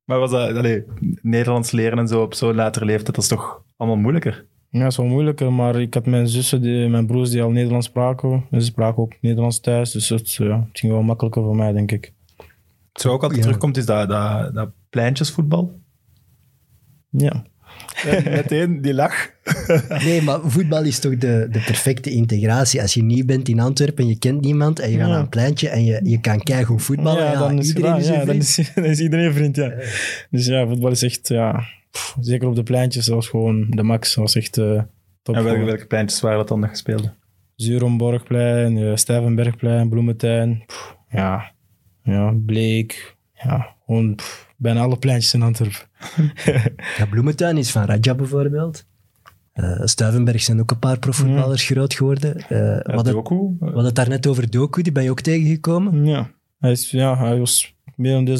[0.06, 0.84] Maar was dat, allee,
[1.22, 4.46] Nederlands leren en zo op zo'n latere leeftijd, dat is toch allemaal moeilijker?
[4.70, 7.50] Ja, het is wel moeilijker, maar ik had mijn zussen, die, mijn broers die al
[7.50, 8.46] Nederlands spraken.
[8.50, 11.72] En ze spraken ook Nederlands thuis, dus het, ja, het ging wel makkelijker voor mij,
[11.72, 12.12] denk ik.
[12.92, 13.44] Wat zo ook altijd Ja.
[13.46, 15.80] terugkomt, is dat, dat, dat pleintjesvoetbal.
[17.10, 17.44] Ja.
[18.04, 19.30] En meteen die lach.
[20.04, 22.82] Nee, maar voetbal is toch de, de perfecte integratie.
[22.82, 25.28] Als je nieuw bent in Antwerpen en je kent niemand en je gaat naar een
[25.28, 28.42] pleintje en je, je kan keigoed voetballen, ja, dan is, iedereen is ja, dan, vriend.
[28.42, 29.72] is, dan is iedereen vriend, ja.
[30.30, 33.82] Dus ja, voetbal is echt, ja, pff, zeker op de pleintjes, dat was gewoon de
[33.82, 34.14] max.
[34.14, 34.82] Dat was echt eh
[35.22, 35.34] top.
[35.34, 37.10] En welke, welke pleintjes waren dat dan nog gespeeld?
[37.56, 40.62] Zurenborgplein, eh, Stuyvenbergplein, Bloementuin.
[40.66, 41.52] Pff, ja,
[42.02, 43.16] ja, Bleek.
[43.32, 45.78] Ja, gewoon pff, bijna alle pleintjes in Antwerpen.
[46.96, 48.86] Ja, Bloementuin is van Raja bijvoorbeeld.
[49.52, 52.36] Eh Stuivenberg zijn ook een paar profvoetballers groot geworden.
[52.36, 53.34] Eh we, Ja, hadden, Doku?
[53.34, 56.06] we hadden het daarnet over Doku, die ben je ook tegengekomen.
[56.06, 57.74] Ja, hij, is, ja, hij was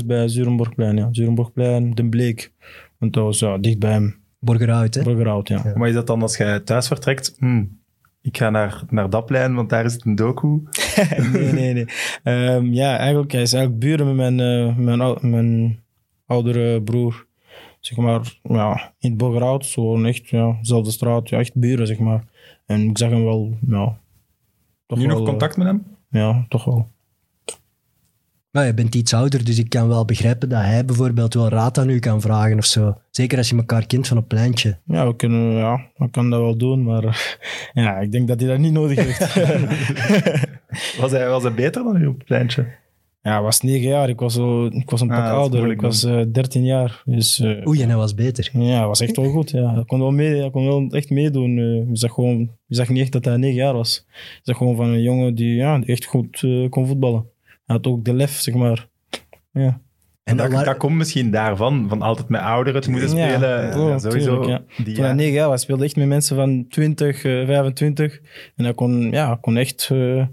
[0.07, 0.97] bij Zurenborgplein.
[0.97, 1.09] Ja.
[1.11, 2.53] Zurenborgplein, Den Bleek.
[2.99, 4.17] Want dat was ja, dicht bij hem.
[4.39, 5.03] Borgerhout, hè?
[5.03, 5.73] Borgerhout, ja.
[5.75, 7.35] Maar is dat dan als jij thuis vertrekt?
[7.39, 7.81] Hmm,
[8.23, 10.49] ik ga naar, naar dat plein, want daar is het een doku.
[11.33, 11.87] nee, nee, nee.
[12.23, 15.83] Ehm, ja, eigenlijk, hij is eigenlijk buren met mijn, eh, mijn, ou- mijn
[16.27, 17.26] oudere broer.
[17.87, 21.99] Zeg maar, ja, in het Borgerhout, zo echt, ja, dezelfde straat, ja, echt buren, zeg
[21.99, 22.25] maar.
[22.67, 23.99] En ik zag hem wel, ja.
[24.87, 25.87] Toch nu wel, nog eh, contact met hem?
[26.11, 26.89] Ja, toch wel.
[28.51, 31.79] Nou, je bent iets ouder, dus ik kan wel begrijpen dat hij bijvoorbeeld wel raad
[31.79, 32.97] aan u kan vragen of zo.
[33.11, 34.79] Zeker als je elkaar kent van een pleintje.
[34.85, 37.39] Ja, we kunnen, ja, ik kan dat wel doen, maar
[37.75, 39.35] ja, ik denk dat hij dat niet nodig heeft.
[41.01, 42.67] Was hij, was hij beter dan u op het pleintje?
[43.27, 45.57] Ja, hij was negen jaar, ik was, zo, ik was een Ah, pak is ouder,
[45.59, 47.03] moeilijk ik was eh 13 jaar.
[47.05, 48.51] Dus, eh, Oei, en hij was beter.
[48.53, 49.51] Ja, hij was echt wel goed.
[49.51, 49.75] Ja.
[49.75, 51.59] Hij, kon wel mee, hij kon wel echt meedoen.
[51.59, 51.65] eh.
[51.89, 54.05] je, zag gewoon, je zag niet echt dat hij negen jaar was.
[54.13, 57.27] Je zag gewoon van een jongen die, ja, echt goed eh, kon voetballen.
[57.67, 58.89] Hij had ook de lef, zeg maar.
[59.53, 59.81] Ja,
[60.25, 63.51] En dat, waar- dat komt misschien daarvan, van altijd met ouderen te moeten Ja, spelen.
[63.89, 64.41] Ja, sowieso.
[64.41, 65.17] tuurlijk, Die, Toen hij ja.
[65.19, 68.21] negen jaar was, speelde echt met mensen van 20, eh, 25.
[68.57, 70.25] En hij kon, ja, kon echt eh,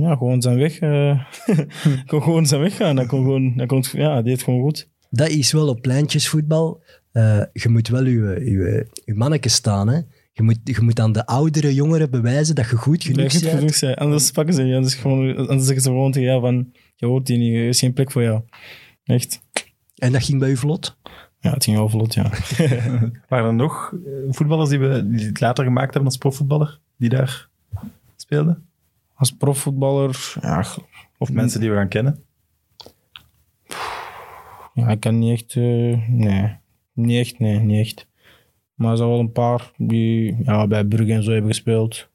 [0.00, 1.20] ja, gewoon zijn weg, eh,
[2.06, 2.96] kon gewoon zijn weg gaan.
[2.96, 4.88] Hij kon gewoon, hij kon, ja, hij deed het gewoon goed.
[5.10, 6.82] Dat is wel op pleintjesvoetbal.
[7.12, 9.88] Eh, je moet wel je, je, je manneke staan.
[9.88, 10.00] Hè?
[10.32, 13.42] Je, moet, je moet aan de oudere jongeren bewijzen dat je goed genoeg Dat goed
[13.42, 13.58] bent.
[13.58, 13.94] genoeg zijn.
[13.94, 14.76] Anders pakken ze je.
[14.76, 17.78] Anders, gewoon, anders zeggen ze gewoon tegen jou van, je hoort hier niet, er is
[17.78, 18.40] geen plek voor jou.
[19.04, 19.40] Echt.
[19.96, 20.96] En dat ging bij u vlot.
[21.40, 22.30] Ja, het ging wel vlot, ja.
[23.28, 27.08] Waren er nog eh, voetballers die, we, die het later gemaakt hebben als profvoetballer, die
[27.08, 27.48] daar
[28.16, 28.65] speelden?
[29.16, 30.64] Als profvoetballer, ja,
[31.18, 32.24] Of mensen die we gaan kennen?
[34.74, 36.56] ja, ik kan niet echt, eh, nee.
[36.92, 38.06] Niet echt, nee, niet echt.
[38.74, 42.08] Maar er zijn wel een paar die ja, bij Brugge en zo hebben gespeeld.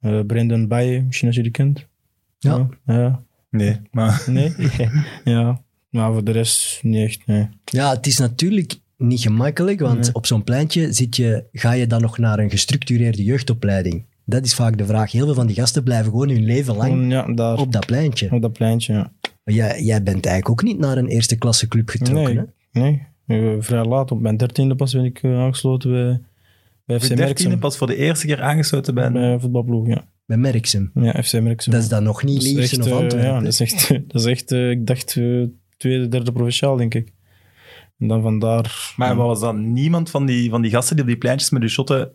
[0.00, 1.86] Eh Brendan Baye, misschien als je die kent.
[2.38, 2.68] Ja.
[2.86, 3.22] Ja.
[3.50, 4.54] Nee, maar Nee?
[5.24, 5.62] ja.
[5.90, 7.48] Maar voor de rest niet echt, nee.
[7.64, 10.14] Ja, het is natuurlijk niet gemakkelijk, want Nee.
[10.14, 14.04] op zo'n pleintje zit je, ga je dan nog naar een gestructureerde jeugdopleiding.
[14.26, 15.12] Dat is vaak de vraag.
[15.12, 17.86] Heel veel van die gasten blijven gewoon hun leven lang Gewoon, ja, daar, op dat
[17.86, 18.28] pleintje.
[18.30, 19.12] op dat pleintje, ja.
[19.44, 22.34] Maar jij, jij bent eigenlijk ook niet naar een eerste klasse club getrokken.
[22.34, 22.80] Nee, Hè?
[22.80, 23.06] nee.
[23.26, 26.20] Eh, vrij laat, op mijn dertiende pas ben ik eh, aangesloten bij,
[26.86, 27.58] bij FC Merksem.
[27.58, 29.12] pas voor de eerste keer aangesloten bij een...
[29.12, 30.04] Bij een voetbalploeg, ja.
[30.26, 30.90] Bij Merksem.
[30.94, 31.72] Ja, FC Merksem.
[31.72, 33.28] Dat is dan nog niet Liersen of eh, Antwerpen.
[33.28, 35.12] Ja, dat is echt, dat is echt ik dacht,
[35.76, 37.12] tweede, derde provinciaal, denk ik.
[37.98, 38.92] En dan vandaar...
[38.96, 41.68] Maar was dan niemand van die, van die gasten die op die pleintjes met de
[41.68, 42.12] shotten,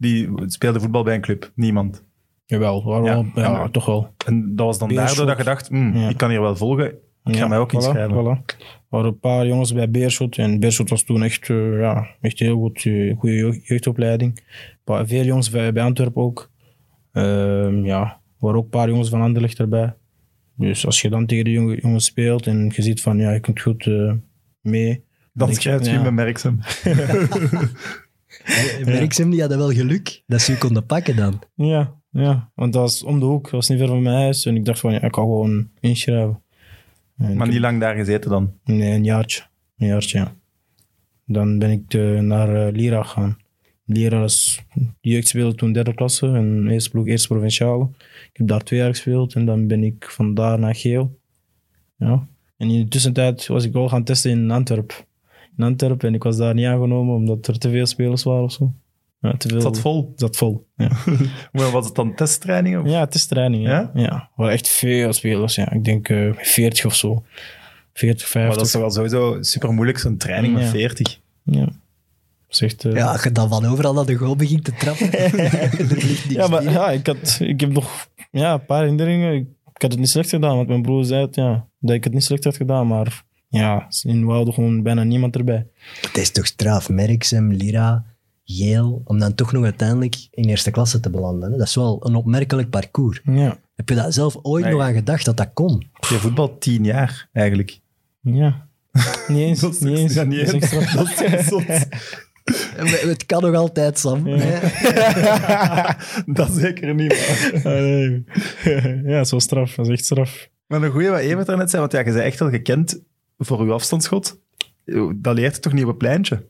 [0.00, 1.50] die speelde voetbal bij een club?
[1.54, 2.04] Niemand.
[2.46, 4.14] Jawel, waar Ja, toch wel.
[4.26, 5.06] En dat was dan Beerschot.
[5.08, 6.08] daardoor dat je dacht, hmm, Ja.
[6.08, 8.14] ik kan hier wel volgen, ik ga mij ook voilà, inschrijven.
[8.24, 8.54] Voilà.
[8.56, 10.36] Er waren een paar jongens bij Beerschot.
[10.38, 12.86] En Beerschot was toen echt, eh, ja, echt heel goed.
[12.86, 14.36] eh, goede jeugd- jeugdopleiding.
[14.36, 14.44] Een
[14.84, 16.50] paar- veel jongens bij, bij Antwerpen ook.
[17.12, 19.94] Ehm, ja, er waren ook een paar jongens van Anderlecht erbij.
[20.56, 23.40] Dus als je dan tegen de jonge- jongens speelt en je ziet van, ja, je
[23.40, 24.12] kunt goed eh,
[24.60, 25.04] mee.
[25.32, 26.10] Dan schrijf je ja.
[26.10, 26.58] Merksem.
[28.84, 31.40] Merksem die hadden wel geluk dat ze u konden pakken dan.
[31.54, 33.42] Ja, Ja, want dat was om de hoek.
[33.42, 34.46] Dat was niet ver van mijn huis.
[34.46, 36.42] En ik dacht van, ja, ik kan gewoon inschrijven.
[37.18, 38.52] En Maar niet lang daar gezeten dan.
[38.64, 39.42] Nee, een jaartje.
[39.78, 40.34] Een jaartje, ja.
[41.26, 43.38] Dan ben ik eh, naar eh, Lira gegaan.
[43.84, 44.62] Lira is...
[44.74, 46.26] De jeugd speelde toen derde klasse.
[46.26, 47.88] En eerste ploeg, eerste provinciale.
[48.32, 49.34] Ik heb daar twee jaar gespeeld.
[49.34, 51.18] En dan ben ik van daar naar Geel.
[51.96, 52.28] Ja.
[52.56, 54.96] En in de tussentijd was ik wel gaan testen in Antwerpen.
[55.60, 56.08] In Antwerpen.
[56.08, 58.72] En ik was daar niet aangenomen, omdat er te veel spelers waren of zo.
[59.20, 59.60] Ja, te veel...
[59.60, 60.12] Zat vol.
[60.16, 60.90] Zat vol, ja.
[61.52, 62.80] Maar was het dan testtrainingen?
[62.80, 63.62] of- Ja, training.
[63.66, 64.10] Ja, Ja?
[64.12, 65.54] er waren echt veel spelers.
[65.54, 65.72] Ja.
[65.72, 67.24] Ik denk eh 40 of zo.
[67.92, 68.34] 40, 50.
[68.48, 70.68] Maar dat is toch wel sowieso super moeilijk, zo'n training met Ja.
[70.68, 71.18] 40.
[71.42, 71.68] Ja.
[72.48, 75.10] Dat echt, eh, Ja, als je dan van overal naar de goal begint te trappen.
[76.36, 79.34] ja, maar ja, ik, had, ik heb nog ja, een paar herinneringen.
[79.34, 82.04] Ik, ik had het niet slecht gedaan, want mijn broer zei het, ja, dat ik
[82.04, 82.86] het niet slecht had gedaan.
[82.86, 85.66] Maar ja, in Woude gewoon bijna niemand erbij.
[86.00, 86.88] Het is toch straf.
[86.88, 88.04] Merksem, Lira,
[88.44, 91.50] Geel, om dan toch nog uiteindelijk in eerste klasse te belanden.
[91.52, 91.58] Hè?
[91.58, 93.20] Dat is wel een opmerkelijk parcours.
[93.24, 94.72] Ja, Heb je daar zelf ooit Nee.
[94.72, 95.88] nog aan gedacht dat dat kon?
[96.08, 97.78] Je voetbal tien jaar, eigenlijk.
[98.20, 98.68] ja.
[99.28, 99.60] Niet eens.
[99.60, 100.14] Dat is- niet eens.
[100.14, 100.72] ja, niet Dat is eens.
[100.72, 100.92] echt straf.
[100.94, 101.64] Dat is echt zot.
[103.10, 104.26] Het kan nog altijd, Sam.
[104.28, 104.36] Ja.
[104.38, 104.58] hè?
[106.32, 107.08] dat zeker niet.
[107.64, 108.24] maar- Ah, nee.
[109.04, 109.74] ja, zo straf.
[109.74, 110.48] Dat is echt straf.
[110.66, 113.00] Maar een goeie wat Evert daarnet zei, want ja, je bent echt wel gekend
[113.44, 114.40] voor uw afstandsschot.
[115.16, 116.48] Dat leert je toch niet op een pleintje?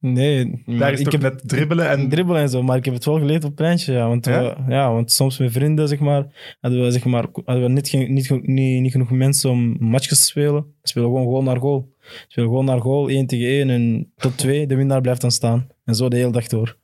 [0.00, 2.08] Nee, Daar is ik toch heb met dribbelen en...
[2.08, 3.92] dribbelen en zo, maar ik heb het wel geleerd op het pleintje.
[3.92, 4.42] Ja, want, Ja?
[4.66, 6.26] We, ja, want soms met vrienden, zeg maar,
[6.60, 10.24] hadden we, zeg maar, hadden we niet, niet, niet, niet genoeg mensen om matches te
[10.24, 10.54] spelen.
[10.82, 11.92] We spelen gewoon goal naar goal.
[12.00, 14.66] We spelen gewoon naar goal, 1 tegen 1 en tot 2.
[14.66, 15.66] De winnaar blijft dan staan.
[15.84, 16.76] En zo de hele dag door.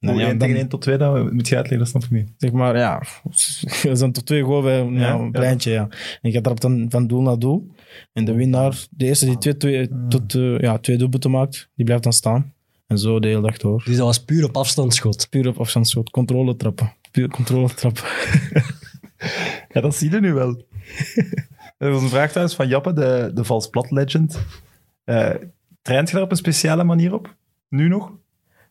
[0.00, 2.10] Nou, ja, 1 dan- tegen 1 tot 2, dat moet je uitleggen, dat snap ik
[2.10, 2.32] niet.
[2.36, 3.02] Zeg maar, ja,
[3.82, 5.88] we zijn tot twee goal bij ja, een pleintje, ja.
[6.22, 7.70] En je trapt dan van doel naar doel.
[8.12, 11.84] En de winnaar, de eerste die twee, twee, tot, eh, ja, twee doelpunten maakt, die
[11.84, 12.52] blijft dan staan.
[12.86, 13.82] En zo de hele dag door.
[13.84, 15.28] Dus dat was puur op afstandsschot.
[15.30, 16.10] Puur op afstandsschot.
[16.10, 16.92] Controle trappen.
[17.10, 18.02] Puur controle trappen.
[19.72, 20.62] Ja, dat zie je nu wel.
[21.78, 24.40] Er was een vraag thuis van Jappe, de, de vals plat legend.
[25.04, 25.34] Eh
[25.82, 27.36] traint je daar op een speciale manier op?
[27.68, 28.12] Nu nog?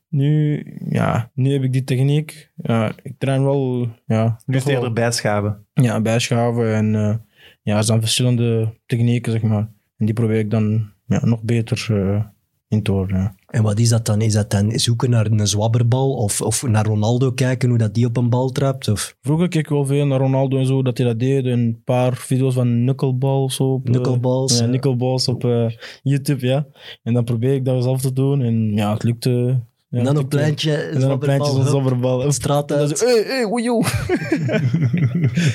[0.07, 2.49] Nu, ja, nu heb ik die techniek.
[2.55, 5.65] Ja, ik train wel, ja, Nu is het wel- eerder bijschaven.
[5.73, 6.73] ja, bijschaven.
[6.75, 7.15] En eh,
[7.61, 9.71] ja, er zijn verschillende technieken, zeg maar.
[9.97, 12.25] En die probeer ik dan ja, nog beter eh,
[12.67, 13.17] in te horen.
[13.17, 13.35] Ja.
[13.47, 14.21] En wat is dat dan?
[14.21, 16.13] Is dat dan zoeken naar een zwabberbal?
[16.13, 18.87] Of, of naar Ronaldo kijken hoe dat die op een bal trapt?
[18.87, 21.45] Of Vroeger keek ik wel veel naar Ronaldo en zo, dat hij dat deed.
[21.45, 23.73] Een paar video's van knuckleball of zo.
[23.73, 24.65] Op, eh, Knuckleballs, ja.
[24.65, 25.69] knuckleballs op eh,
[26.03, 26.67] YouTube, ja.
[27.03, 28.41] En dan probeer ik dat zelf te doen.
[28.41, 29.59] En ja, het lukte.
[29.89, 30.35] Ja, en dan lukte.
[30.35, 32.21] pleintje, En dan op pleintje zo'n zwabberbal, zobberbal.
[32.21, 32.97] hup, straat En uit.
[32.97, 33.85] zo, hey, hey, woejoe.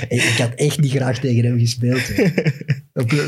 [0.08, 2.12] Hey, ik had echt niet graag tegen hem gespeeld.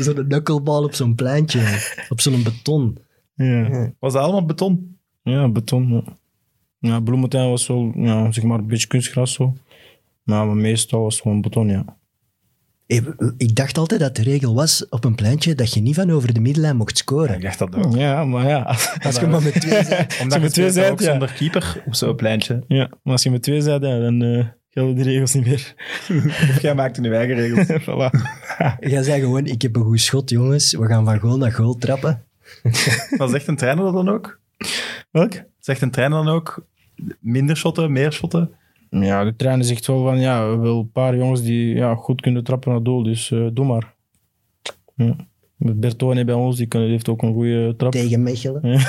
[0.03, 1.61] zo'n knucklebal op zo'n pleintje.
[2.09, 2.97] Op zo'n beton.
[3.35, 3.91] Ja.
[3.99, 4.97] Was dat allemaal beton?
[5.23, 5.89] ja, beton.
[5.93, 6.03] Ja,
[6.79, 9.53] ja Bloementuin was wel, ja, zeg maar, een beetje kunstgras zo.
[10.23, 11.97] Maar, maar meestal was het gewoon beton, ja.
[12.87, 13.03] Hey,
[13.37, 16.33] ik dacht altijd dat de regel was op een pleintje dat je niet van over
[16.33, 17.35] de middenlijn mocht Ja, scoren.
[17.35, 17.95] ik dacht dat ook.
[17.95, 18.75] Ja, maar ja.
[19.03, 20.19] Als je maar met twee bent.
[20.21, 21.05] Omdat je twee zijt, ja.
[21.09, 22.63] zonder keeper op zo'n pleintje.
[22.67, 25.73] ja, maar als je met twee zei, ja, dan eh, gelden die regels niet meer.
[26.55, 27.67] Of jij maakte je eigen regels.
[27.87, 28.09] voilà.
[28.79, 30.73] Jij zei gewoon, ik heb een goed schot, jongens.
[30.73, 32.23] We gaan van goal naar goal trappen.
[33.17, 34.39] Maar zegt een trainer dat dan ook?
[35.11, 35.33] Welk?
[35.59, 36.65] Zegt een trainer dan ook
[37.19, 38.51] minder shotten, meer shotten?
[38.89, 42.21] Ja, de trainer zegt wel van, ja, we willen een paar jongens die ja, goed
[42.21, 43.95] kunnen trappen naar doel, dus eh, doe maar.
[44.95, 45.15] Ja.
[45.57, 47.91] Met Bertone bij ons, die, kan, die heeft ook een goede trap.
[47.91, 48.79] Tegen Mechelen.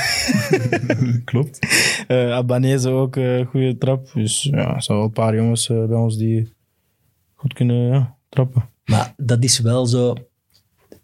[1.25, 1.59] Klopt.
[2.07, 4.11] Eh Albanese ook een goede trap.
[4.15, 6.53] Dus ja, er zijn wel een paar jongens eh, bij ons die
[7.35, 8.69] goed kunnen ja, trappen.
[8.85, 10.15] Maar dat is wel zo...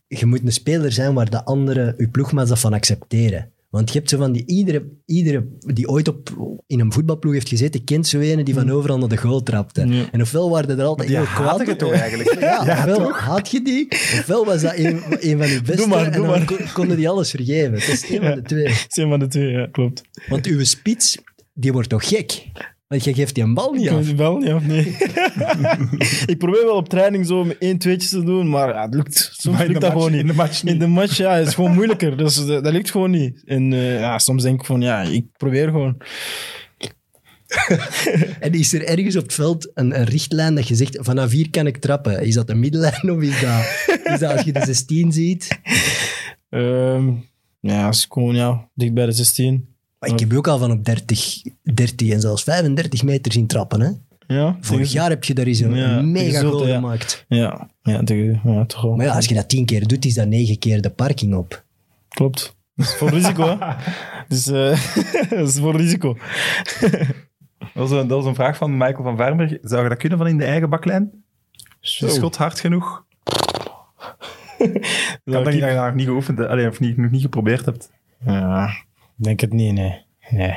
[0.06, 3.52] Je moet een speler zijn waar de andere, je ploegmaats dat van accepteren.
[3.74, 4.46] Want je hebt zo van die...
[4.46, 6.30] Iedere, iedere die ooit op,
[6.66, 9.86] in een voetbalploeg heeft gezeten, kent zo ene die van overal naar de goal trapte.
[9.86, 10.04] Ja.
[10.12, 12.34] En ofwel waren er altijd Die heel kwaad je toch eigenlijk?
[12.40, 13.18] Ja, Ja, ofwel toch?
[13.18, 16.44] haat je die, ofwel was dat een, een van uw beste maar, en doe dan
[16.46, 16.70] maar.
[16.72, 17.72] konden die alles vergeven.
[17.72, 18.64] Het is één van de twee.
[18.64, 20.02] Dat is een van de twee, ja, klopt.
[20.28, 21.18] Want uw spits,
[21.52, 22.46] die wordt toch gek?
[22.94, 24.06] Want je geeft die een bal niet af.
[24.06, 24.84] niet of nee?
[26.32, 29.30] ik probeer wel op training zo met één, tweetjes te doen, maar ja, het lukt.
[29.32, 30.20] Soms lukt de dat match- gewoon niet.
[30.20, 30.72] in de match niet.
[30.72, 32.16] In de match, ja, is gewoon moeilijker.
[32.16, 33.42] Dus eh, dat, dat lukt gewoon niet.
[33.44, 35.96] En eh, ja, soms denk ik van, ja, ik probeer gewoon.
[38.40, 41.50] En is er ergens op het veld een, een richtlijn dat je zegt, vanaf hier
[41.50, 42.22] kan ik trappen?
[42.22, 45.58] Is dat een middenlijn of is dat, is dat als je de 16 ziet?
[46.48, 47.12] Ehm,
[47.60, 49.73] ja, als ik gewoon ja, dicht bij de 16.
[50.04, 51.42] Maar ik heb je ook al van op 30,
[51.74, 53.80] 30 en zelfs 35 meter zien trappen.
[53.80, 53.90] Hè?
[54.26, 56.74] Ja, Vorig jaar heb je daar eens een, Ja, mega goal ja.
[56.74, 57.24] gemaakt.
[57.28, 58.96] Ja, ja, tegen, ja, toch wel.
[58.96, 61.64] Maar ja, als je dat 10 keer doet, is dat 9 keer de parking op.
[62.08, 62.56] Klopt.
[62.76, 63.74] Dat is voor risico, hè.
[64.28, 66.16] Dus, eh, dat is voor risico.
[66.80, 69.58] Dat was, een, dat was een vraag van Michael van Vermer.
[69.62, 71.10] Zou je dat kunnen van in de eigen baklijn?
[71.80, 72.08] Zo.
[72.08, 73.04] Schot hard genoeg?
[75.24, 77.90] Dat ik- je dat nog niet geoefend hebt, allee, of niet, nog niet geprobeerd hebt?
[78.26, 78.70] Ja,
[79.16, 79.94] denk het niet, nee.
[80.30, 80.56] nee.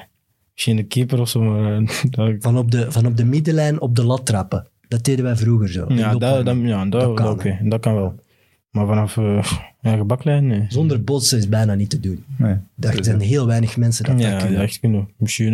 [0.53, 1.77] Misschien de keeper of zo, maar...
[1.77, 4.67] eh, dat ik- Van op, de, van op de middenlijn op de lat trappen.
[4.87, 5.79] Dat deden wij vroeger zo.
[5.81, 6.67] ja, In de dat, dat, opwarming.
[6.67, 7.39] ja, dat, kan,
[7.69, 8.15] dat kan wel.
[8.71, 10.65] Maar vanaf eh eigen baklijn, nee.
[10.69, 12.23] Zonder botsen is bijna niet te doen.
[12.37, 12.55] Nee.
[12.79, 14.57] Er zijn heel weinig mensen dat dat Ja, kunnen.
[14.57, 15.09] ja, echt kunnen.
[15.17, 15.53] Misschien,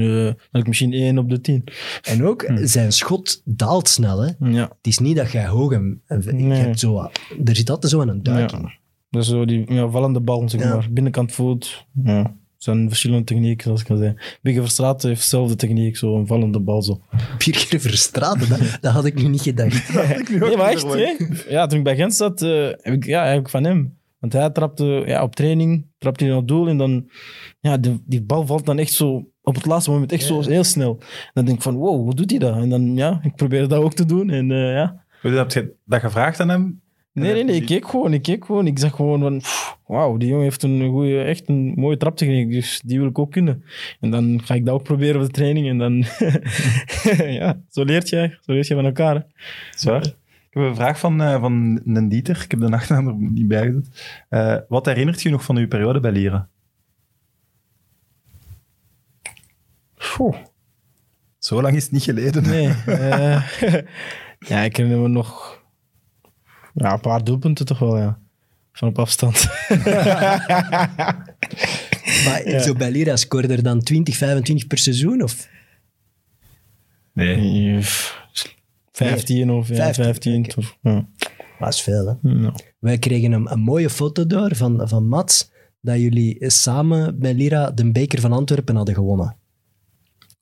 [0.51, 1.63] eh, ik misschien één op de tien.
[2.01, 2.65] En ook, Hm.
[2.65, 4.19] zijn schot daalt snel.
[4.21, 4.31] Hè?
[4.39, 4.61] Ja.
[4.61, 6.01] Het is niet dat jij hoog hem...
[6.07, 6.59] Je Nee.
[6.59, 7.09] hebt zo,
[7.45, 8.61] er zit altijd zo een duik in.
[8.61, 8.71] ja.
[9.09, 10.73] Dat is zo die ja, vallende bal, zeg Ja.
[10.75, 10.87] maar.
[10.91, 11.85] Binnenkant voet.
[12.03, 12.33] Ja.
[12.63, 14.15] Het zijn verschillende technieken, zoals ik al zei.
[14.41, 16.81] Bigge Verstraeten heeft dezelfde techniek, zo een vallende bal.
[16.81, 17.01] Zo.
[17.37, 19.93] Birger Verstraeten, dat, dat had ik nu niet gedacht.
[20.39, 21.15] Nee, maar echt, hè?
[21.49, 23.97] Ja, toen ik bij Gent zat, eh, heb ik, ja, eigenlijk van hem.
[24.19, 27.09] Want hij trapte ja, op training, trapte hij naar het doel en dan,
[27.59, 30.63] ja, de, die bal valt dan echt zo op het laatste moment echt zo heel
[30.63, 30.97] snel.
[30.99, 32.55] En dan denk ik van, wow, hoe doet hij dat?
[32.55, 35.03] En dan, ja, ik probeer dat ook te doen en eh, ja.
[35.21, 36.81] Heb je dat gevraagd aan hem?
[37.13, 38.67] Nee, nee, nee, ik keek gewoon, ik keek gewoon.
[38.67, 42.51] Ik zag gewoon van, pff, wauw, die jongen heeft een goede, echt een mooie traptechniek,
[42.51, 43.63] dus die wil ik ook kunnen.
[43.99, 45.93] En dan ga ik dat ook proberen op de training en dan,
[47.39, 49.15] ja, zo leert je, zo leert je van elkaar.
[49.15, 49.21] hè.
[49.75, 50.05] Zwaar.
[50.05, 52.41] Ik heb een vraag van, eh, van een Dieter.
[52.43, 54.17] Ik heb de achternaam er niet bij gezet.
[54.29, 56.49] Eh, wat herinnert je nog van uw periode bij Leren?
[61.39, 62.43] Zo lang is het niet geleden.
[62.43, 62.67] Nee.
[62.85, 63.43] eh,
[64.49, 65.62] ja, ik herinner me nog
[66.73, 68.19] ja, een paar doelpunten toch wel, ja.
[68.71, 69.47] Van op afstand.
[72.25, 75.23] Maar zo bij Lira scoorde er dan 20, 25 per seizoen?
[75.23, 75.49] Of?
[77.13, 77.79] Nee.
[78.91, 80.45] 15 of ja, 15, 15.
[80.45, 80.59] oké.
[80.59, 81.07] of, ja.
[81.59, 82.29] Dat is veel, hè?
[82.29, 82.53] Ja.
[82.79, 87.71] Wij kregen een, een mooie foto door van, van Mats, dat jullie samen bij Lira
[87.71, 89.35] de beker van Antwerpen hadden gewonnen.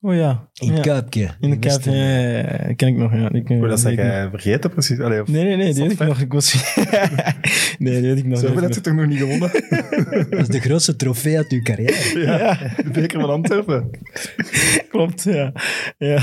[0.04, 0.48] Oh ja.
[0.54, 0.80] In ja.
[0.80, 1.30] Kuipje.
[1.40, 3.12] In de Kuip, ja, ja, ken ik nog.
[3.14, 3.28] Ja.
[3.28, 5.00] Ken, Hoe dat zeg ik jij vergeten precies?
[5.00, 5.28] Allee, of.
[5.28, 6.20] Nee, nee, nee, die weet ik nog.
[6.20, 6.74] Ik was...
[7.78, 8.38] nee, die weet ik nog.
[8.38, 9.50] Zo hebben dat ik je toch nog niet gewonnen?
[10.30, 12.18] Dat is de grootste trofee uit uw carrière.
[12.20, 12.54] ja.
[12.82, 13.90] De beker van Antwerpen.
[14.90, 15.52] Klopt, ja.
[15.98, 16.22] ja.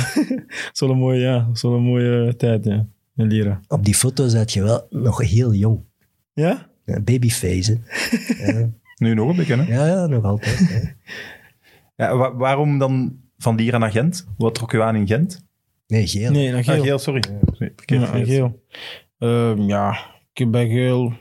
[0.72, 1.50] Zo'n mooie, ja.
[1.54, 2.88] Zo'n mooie tijd, ja.
[3.16, 3.60] In Lira.
[3.68, 5.80] Op die foto zat je wel nog heel jong.
[6.34, 6.70] Ja?
[6.86, 8.52] Ja, Babyface, hè?
[8.52, 9.74] Ja, Nu nog een beetje, hè?
[9.76, 10.60] ja, ja, nog altijd.
[10.70, 10.80] hè.
[11.96, 14.28] Ja, wa- waarom dan van Leren naar Gent?
[14.38, 15.46] Wat trok u aan in Gent?
[15.88, 16.32] Nee, geel.
[16.32, 16.84] Nee, naar Ah, Geel.
[16.84, 17.24] Geel, sorry.
[17.60, 18.64] Nee, Ja, geel.
[19.18, 19.92] Ehm, ja,
[20.32, 21.14] ik heb bij Geel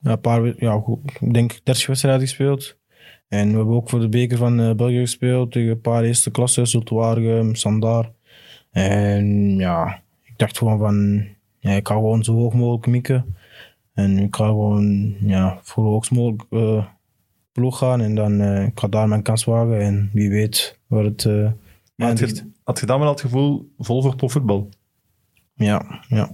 [0.00, 2.76] ja, een paar, ja, goed, ik denk 30 wedstrijden gespeeld.
[3.28, 6.30] En we hebben ook voor de beker van eh, België gespeeld tegen een paar eerste
[6.30, 8.10] klasse, Zultuargem, Sandaar.
[8.70, 11.26] En ja, ik dacht gewoon van,
[11.58, 13.36] ja, ik ga gewoon zo hoog mogelijk mikken.
[13.94, 16.86] En ik ga gewoon ja, voor de hoogst mogelijk eh,
[17.56, 18.00] ploeg gaan.
[18.00, 19.80] En dan eh, ik ga daar mijn kans wagen.
[19.80, 21.24] En wie weet waar het
[21.94, 24.68] Maar had, je, had je dan wel het gevoel vol voor profvoetbal?
[25.54, 26.30] Ja, ja.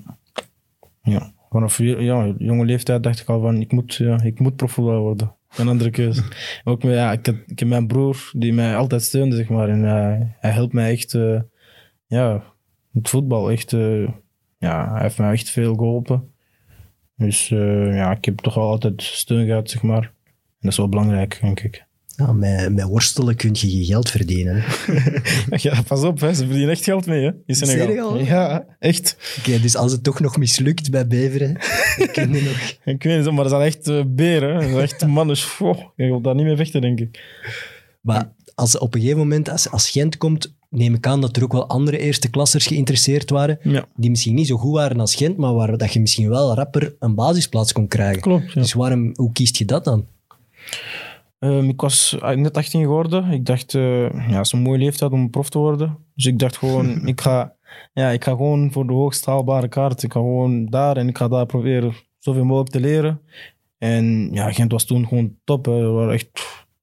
[1.02, 1.32] ja.
[1.50, 5.34] Vanaf ja, jonge leeftijd dacht ik al van, ik moet, ja, ik moet profvoetballer worden.
[5.56, 6.22] Een andere keuze.
[6.64, 9.68] Ook met, ja, ik, heb, ik heb mijn broer die mij altijd steunde, zeg maar.
[9.68, 11.12] En eh, hij helpt mij echt,
[12.06, 12.42] ja,
[12.92, 13.50] het voetbal.
[13.50, 13.70] Echt,
[14.58, 16.32] ja, hij heeft mij echt veel geholpen.
[17.16, 20.12] Dus ja, ik heb toch wel altijd steun gehad, zeg maar.
[20.62, 21.84] Dat is wel belangrijk, denk ik.
[22.16, 24.64] Ja, met, met worstelen kun je je geld verdienen.
[25.50, 26.34] Ja, pas op, hè.
[26.34, 27.86] ze verdienen echt geld mee, hè, in Senegal.
[27.86, 28.18] Senegal?
[28.18, 29.16] Ja, echt.
[29.38, 31.52] Oké, dus als het toch nog mislukt bij Beveren,
[31.98, 32.76] dan kun je nog...
[32.94, 34.48] Ik weet niet, maar dat zijn echt eh, beren.
[34.54, 34.60] hè.
[34.60, 35.36] Dat zijn echt mannen.
[35.58, 37.22] Oh, je wilt daar niet mee vechten, denk ik.
[38.00, 41.42] Maar als op een gegeven moment, als, als Gent komt, neem ik aan dat er
[41.42, 45.14] ook wel andere eerste klassers geïnteresseerd waren, Ja, die misschien niet zo goed waren als
[45.14, 48.20] Gent, maar waar dat je misschien wel rapper een basisplaats kon krijgen.
[48.22, 48.52] klopt.
[48.52, 48.60] Ja.
[48.60, 50.06] Dus waarom, hoe kiest je dat dan?
[51.38, 53.30] Ehm, ik was net 18 geworden.
[53.30, 55.98] Ik dacht, eh, ja, het is een mooie leeftijd om prof te worden.
[56.14, 57.54] Dus ik dacht gewoon, ik ga,
[57.92, 60.02] ja, ik ga gewoon voor de hoogst haalbare kaart.
[60.02, 63.20] Ik ga gewoon daar en ik ga daar proberen zoveel mogelijk te leren.
[63.78, 65.64] En ja, Gent was toen gewoon top.
[65.64, 65.80] Hè.
[65.80, 66.30] Er waren echt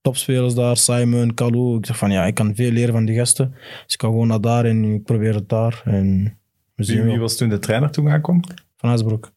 [0.01, 0.77] topspelers daar.
[0.77, 1.77] Simon, Kalou.
[1.77, 3.51] Ik dacht van, ja, ik kan veel leren van die gasten.
[3.85, 5.81] Dus ik ga gewoon naar daar en ik probeer het daar.
[5.85, 6.37] En
[6.75, 8.41] Wie, was toen de trainer toen aankwam?
[8.77, 9.31] Van Huisbroek.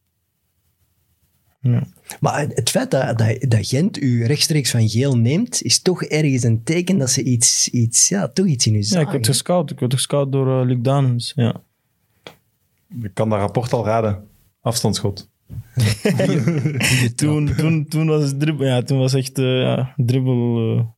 [1.63, 1.83] Ja.
[2.19, 6.43] Maar het feit dat, dat, dat Gent u rechtstreeks van geel neemt, is toch ergens
[6.43, 9.05] een teken dat ze iets, iets, ja, toch iets in u Ja, zagen.
[9.05, 9.71] ik werd gescout.
[9.71, 11.31] Ik werd gescout door eh, Luc Danens.
[11.35, 11.61] Ja.
[13.01, 14.27] Ik kan dat rapport al raden.
[14.61, 15.29] Afstandsschot.
[17.15, 18.65] Toen, toen, toen was het dribbel.
[18.65, 20.33] Ja, toen was echt eh, ja, dribbel.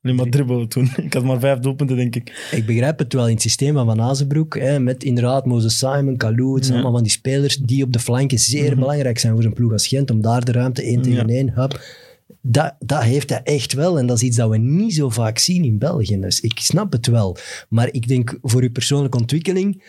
[0.03, 0.89] alleen maar dribbelen toen.
[1.03, 2.49] Ik had maar vijf doelpunten, denk ik.
[2.51, 6.17] Ik begrijp het wel in het systeem van Van Azenbroek, hè, met inderdaad Moses Simon,
[6.17, 6.83] Kalou, het zijn Ja.
[6.83, 9.87] allemaal van die spelers die op de flanken zeer belangrijk zijn voor een ploeg als
[9.87, 11.81] Gent, om daar de ruimte één tegen één, hup.
[12.41, 13.99] Dat, dat heeft hij echt wel.
[13.99, 16.19] En dat is iets dat we niet zo vaak zien in België.
[16.19, 17.37] Dus ik snap het wel.
[17.69, 19.83] Maar ik denk voor je persoonlijke ontwikkeling.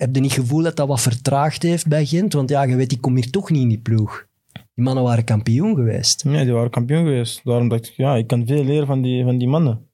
[0.00, 2.32] Heb je niet gevoel dat dat wat vertraagd heeft bij Gent?
[2.32, 4.26] Want ja, je weet, ik kom hier toch niet in die ploeg.
[4.52, 6.24] Die mannen waren kampioen geweest.
[6.28, 7.40] Ja, die waren kampioen geweest.
[7.44, 9.86] Daarom dacht ik, ja, ik kan veel leren van die, van die mannen.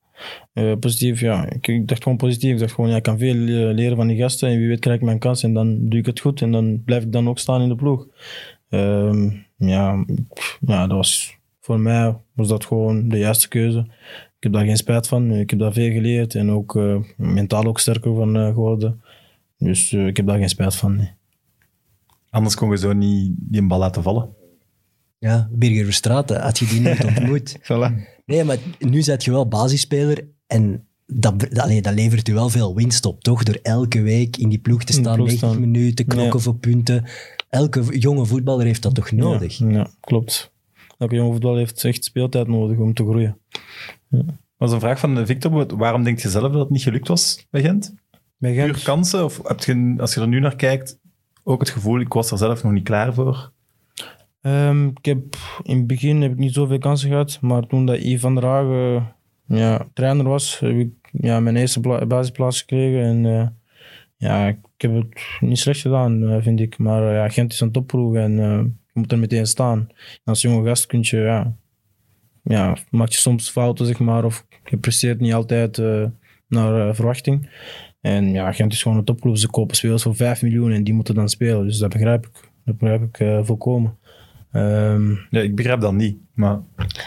[0.53, 1.49] Eh, positief, ja.
[1.61, 2.53] Ik, dacht gewoon positief.
[2.53, 3.35] Ik dacht gewoon, ja, ik kan veel
[3.75, 4.49] leren van die gasten.
[4.49, 5.43] En wie weet krijg ik mijn kans.
[5.43, 6.43] En dan doe ik het goed.
[6.43, 8.07] En dan blijf ik dan ook staan in de ploeg.
[8.69, 10.05] Ehm, ja,
[10.61, 13.79] ja, dat was voor mij was dat gewoon de juiste keuze.
[14.37, 15.33] Ik heb daar geen spijt van.
[15.33, 16.35] Ik heb daar veel geleerd.
[16.35, 19.03] En ook eh, mentaal ook sterker van eh, geworden.
[19.59, 20.97] Dus eh, ik heb daar geen spijt van.
[20.97, 21.11] nee.
[22.31, 24.29] Anders kon je zo niet die een bal laten vallen.
[25.19, 27.57] Ja, Birger Verstraeten, had je die nooit ontmoet.
[28.27, 32.49] Nee, maar nu zet je wel basisspeler en dat, dat, allee, dat levert u wel
[32.49, 33.43] veel winst op, toch?
[33.43, 35.61] Door elke week in die ploeg te staan, ploeg 90 staan.
[35.61, 36.45] minuten, knokken Ja.
[36.45, 37.05] voor punten.
[37.49, 39.59] Elke jonge voetballer heeft dat toch nodig?
[39.59, 40.53] Ja, ja, klopt.
[40.99, 43.39] Elke jonge voetballer heeft echt speeltijd nodig om te groeien.
[44.11, 44.25] Dat
[44.57, 45.77] was een vraag van Victor.
[45.77, 47.95] Waarom denk je zelf dat het niet gelukt was bij Gent?
[48.39, 49.25] Puur kansen?
[49.25, 50.99] Of heb je, als je er nu naar kijkt,
[51.43, 53.53] ook het gevoel, ik was er zelf nog niet klaar voor?
[54.41, 58.03] Ehm, ik heb, in het begin heb ik niet zoveel kansen gehad, maar toen dat
[58.03, 59.15] Yves van der Hagen
[59.47, 63.03] ja, trainer was, heb ik ja, mijn eerste basisplaats gekregen.
[63.03, 63.49] En eh,
[64.17, 66.79] ja, ik heb het niet slecht gedaan, eh, vind ik.
[66.79, 69.79] Maar eh, ja, Gent is een topploeg en je moet er meteen staan.
[69.89, 71.57] En als jonge gast kun je, ja,
[72.43, 75.83] ja, maak je soms fouten, zeg maar, of je presteert niet altijd
[76.49, 77.51] naar verwachting.
[78.07, 79.37] En ja, Gent is gewoon een topclub.
[79.37, 81.65] Ze kopen spelers voor 5 miljoen en die moeten dan spelen.
[81.67, 82.51] Dus dat begrijp ik.
[82.65, 83.97] Dat begrijp ik eh, volkomen.
[84.53, 86.17] Ehm, Ja, ik begrijp dat niet.
[86.35, 86.59] Maar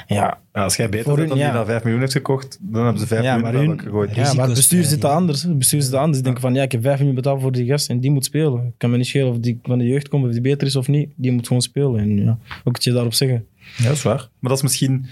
[0.08, 3.02] ja, als jij beter bent dan hun, die dat 5 miljoen heeft gekocht, dan hebben
[3.02, 4.16] ze 5 Ja, miljoen hun- gegooid.
[4.16, 5.44] ja, maar het bestuur zit anders.
[5.44, 6.14] Het bestuur zit anders.
[6.14, 8.26] Die denken van, ja, ik heb 5 miljoen betaald voor die gast en die moet
[8.26, 8.66] spelen.
[8.66, 10.76] Ik kan me niet schelen of die van de jeugd komt, of die beter is
[10.76, 11.10] of niet.
[11.16, 12.00] Die moet gewoon spelen.
[12.00, 13.46] En ja, wat kun je daarop zeggen?
[13.78, 14.18] Ja, dat is waar.
[14.40, 15.06] Maar dat is misschien...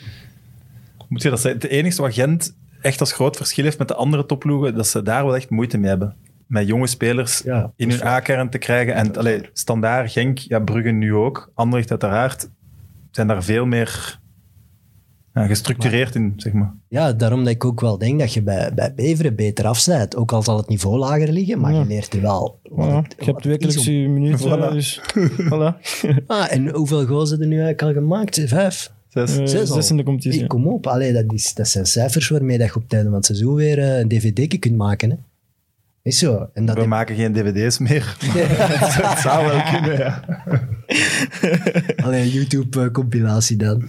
[1.07, 1.61] Moet je dat zeggen?
[1.61, 5.01] Het enige wat Gent echt als groot verschil heeft met de andere topploegen, dat ze
[5.01, 6.15] daar wel echt moeite mee hebben.
[6.47, 8.93] Met jonge spelers Ja, in hun A-kern te krijgen.
[8.93, 11.51] En allee, standaard, Genk, ja, Brugge nu ook.
[11.53, 12.49] Anderlecht uiteraard
[13.11, 14.19] zijn daar veel meer
[15.33, 16.73] ja, gestructureerd in, zeg maar.
[16.87, 20.15] Ja, daarom dat ik ook wel denk dat je bij, bij Beveren beter afzet.
[20.15, 21.79] Ook al zal het niveau lager liggen, maar Ja.
[21.79, 24.13] je leert er wel wat Ja, het- ik heb wat twee het is wekelijkse om-
[24.13, 24.49] minuten.
[24.69, 24.73] Voilà.
[24.73, 25.01] Dus,
[25.51, 25.77] voilà.
[26.27, 28.41] Ah, en hoeveel goals heb je nu eigenlijk al gemaakt?
[28.45, 28.91] Vijf?
[29.25, 29.37] Zes.
[29.69, 30.39] Eh, Zes in de competitie.
[30.39, 33.07] Hey, kom op, Allee, dat, is, dat zijn cijfers waarmee dat je op het einde
[33.07, 35.09] van het seizoen weer eh, een dvd kunt maken.
[35.09, 35.15] Hè.
[36.01, 36.49] Is zo.
[36.53, 38.15] En dat We maken geen dvd's meer.
[38.19, 40.23] Het zou wel kunnen, ja.
[42.05, 43.83] Allee, een YouTube-compilatie dan.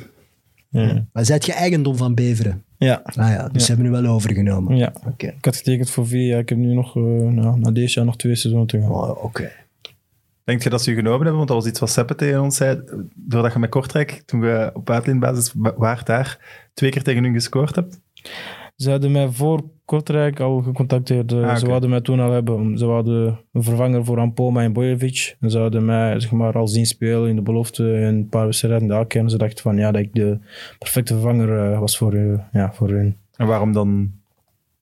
[0.71, 1.07] Ja.
[1.13, 2.63] Maar zijt je eigendom van Beveren?
[2.79, 3.03] ja.
[3.05, 3.59] Ah ja, dus Ja.
[3.61, 4.77] ze hebben nu wel overgenomen.
[4.77, 4.93] ja.
[5.07, 5.27] Oké.
[5.27, 6.39] Ik had getekend voor vier jaar.
[6.41, 8.91] Ik heb nu nog, eh, nou, na deze jaar nog twee seizoenen te gaan.
[8.91, 9.51] Oh, Oké.
[10.49, 11.37] Denk je dat ze je genomen hebben?
[11.37, 12.81] Want dat was iets wat Seppe tegen ons zei.
[13.15, 16.39] Doordat je met Kortrijk, toen je op uitleenbasis wa- waart daar,
[16.75, 18.01] twee keer tegen hun gescoord hebt.
[18.77, 21.33] Ze hadden mij voor Kortrijk al gecontacteerd.
[21.33, 22.79] Eh, Ah, Ze wilden mij toen al hebben.
[22.79, 25.37] Ze hadden een vervanger voor Ampoma en Bojevic.
[25.41, 28.45] En ze hadden mij zeg maar, al zien spelen in de belofte en een paar
[28.45, 29.31] wedstrijden de A-kern.
[29.31, 30.39] Ze dachten van ja, dat ik de
[30.79, 33.17] perfecte vervanger eh, was voor, eh, ja, voor hun.
[33.37, 34.11] En waarom dan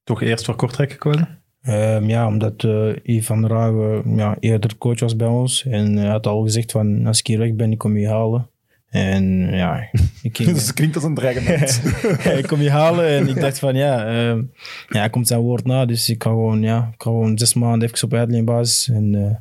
[0.05, 1.29] toch eerst voor Kortrijk gekozen?
[1.67, 5.67] Ehm, ja, omdat eh Yves van der Hagen ja, eerder coach was bij ons.
[5.67, 8.49] En hij had al gezegd van als ik hier weg ben, ik kom je halen.
[8.89, 9.25] En
[9.55, 9.89] ja,
[10.23, 10.53] ik ging...
[10.53, 11.81] Dus het klinkt als een dreigement.
[12.41, 14.43] ik kom je halen en ik dacht van ja, ehm,
[14.89, 15.87] ja, hij komt zijn woord na.
[15.87, 18.89] Dus ik kan gewoon, ja, ik kan gewoon zes maanden even op uitleenbasis.
[18.89, 19.37] En eh,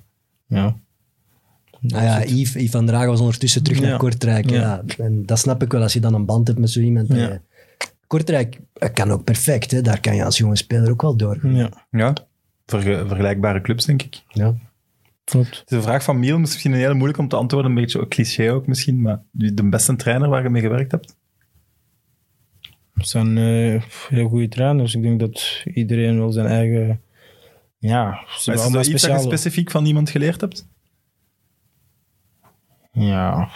[0.58, 0.76] ja.
[1.90, 3.98] Ah ja, Yves, Yves van was ondertussen terug naar.
[3.98, 4.50] Kortrijk.
[4.50, 4.60] Ja.
[4.86, 5.04] Ja.
[5.04, 7.08] En dat snap ik wel, als je dan een band hebt met zo iemand.
[7.08, 7.42] Ja.
[8.16, 9.82] Kortrijk eh, kan ook perfect, hè.
[9.82, 11.48] daar kan je als jonge speler ook wel door.
[11.48, 12.14] ja, ja,
[12.66, 14.22] verge- vergelijkbare clubs, denk ik.
[14.28, 14.56] Ja.
[15.24, 15.58] klopt.
[15.60, 18.08] Het is een vraag van Miel, misschien een hele moeilijk om te antwoorden, een beetje
[18.08, 21.18] cliché ook misschien, maar de beste trainer waar je mee gewerkt hebt?
[22.94, 24.96] Het zijn eh, heel goede trainers.
[24.96, 27.02] Ik denk dat iedereen wel zijn eigen...
[27.78, 30.68] Ja, ze Maar is er iets dat je specifiek van iemand geleerd hebt?
[32.92, 33.50] Ja.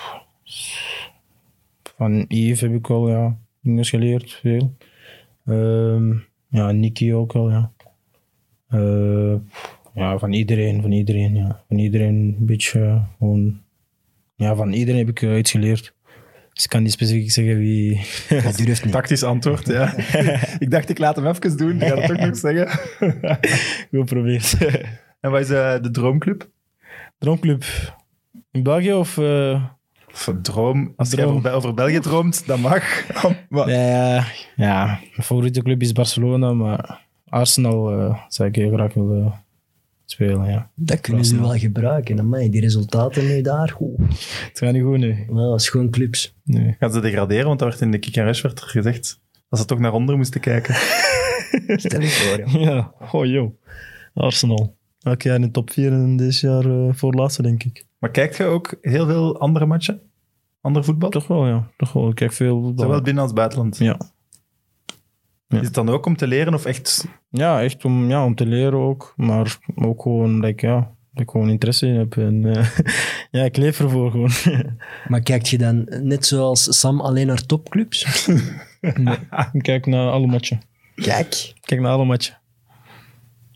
[1.98, 4.76] Van Yves heb ik wel ja, dingen geleerd, veel.
[5.46, 6.14] Ehm,
[6.50, 7.72] ja, Nicky ook wel, ja.
[8.68, 9.36] Eh,
[9.94, 11.64] ja, van iedereen, van iedereen, ja.
[11.68, 13.62] Van iedereen een beetje eh, gewoon...
[14.36, 15.94] Ja, van iedereen heb ik eh, iets geleerd.
[16.54, 17.96] Dus ik kan niet specifiek zeggen wie...
[18.28, 18.94] Hij durft niet.
[18.94, 19.94] Tactisch antwoord, ja.
[20.60, 22.68] ik dacht, ik laat hem even doen, die gaat het ook nog zeggen.
[22.70, 24.58] Goed geprobeerd.
[25.20, 26.50] en wat is de droomclub?
[27.18, 27.64] Droomclub.
[28.52, 29.18] In België of...
[29.18, 29.64] eh,
[30.14, 31.42] Of een droom, als Droom.
[31.42, 32.84] je over, België droomt, dat mag.
[33.50, 38.94] Maar- Ja, ja, mijn favoriete club is Barcelona, maar Arsenal eh, zou ik heel graag
[38.94, 39.34] willen
[40.06, 40.70] spelen, ja.
[40.76, 42.20] Dat kunnen ze wel gebruiken.
[42.20, 43.76] Amai, die resultaten nu daar.
[43.80, 44.00] Oeh,
[44.48, 45.26] Het gaat niet goed nu.
[45.30, 46.36] wel, dat is gewoon clubs.
[46.44, 46.76] Nee.
[46.80, 47.46] Gaan ze degraderen?
[47.48, 49.94] Want daar werd in de kick and rush werd er gezegd dat ze toch naar
[49.94, 50.76] onder moesten kijken.
[51.86, 52.60] Stel je voor.
[52.60, 52.68] ja.
[52.72, 53.52] Ja, oh joh.
[54.14, 54.78] Arsenal.
[55.02, 57.86] Elk jaar in de top 4 en dit jaar eh voor laatste, denk ik.
[58.00, 60.02] Maar kijkt je ook heel veel andere matchen?
[60.62, 61.10] Ander voetbal?
[61.10, 61.72] Toch wel, ja.
[61.78, 62.10] Toch wel.
[62.10, 62.86] Ik kijk veel voetbal.
[62.86, 63.78] Zowel binnen als buitenland.
[63.78, 63.98] Ja.
[65.48, 65.60] Ja.
[65.60, 67.08] Is het dan ook om te leren of echt...
[67.30, 69.14] Ja, echt om, ja, om te leren ook.
[69.16, 72.18] Maar ook gewoon, like, ja, dat ik gewoon interesse in heb.
[72.18, 72.70] En, eh,
[73.42, 74.32] ja, ik leef ervoor gewoon.
[75.08, 78.28] Maar kijkt je dan net zoals Sam alleen naar topclubs?
[79.54, 80.62] ik kijk naar alle matchen.
[80.96, 81.34] Kijk.
[81.56, 82.38] Ik kijk naar alle matchen.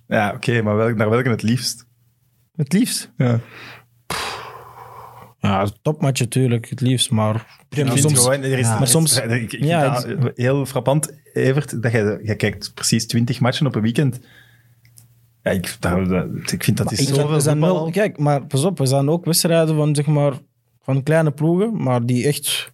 [0.07, 1.87] Ja, oké, maar welk, naar welke het liefst?
[2.55, 3.11] Het liefst.
[3.17, 3.39] Ja.
[5.43, 7.11] Ja, topmatchen natuurlijk, het liefst.
[7.11, 10.03] Maar Ik soms, gewoon, er is, ja, maar soms- ik, ja,
[10.35, 14.19] heel frappant, Evert, dat je, je kijkt precies 20 matchen op een weekend.
[15.41, 18.63] Ja, ik, dat, dat- ik vind dat is zoveel er zijn wel, kijk, maar pas
[18.63, 20.33] op, er zijn ook wedstrijden van, zeg maar,
[20.81, 22.71] van kleine ploegen, maar die echt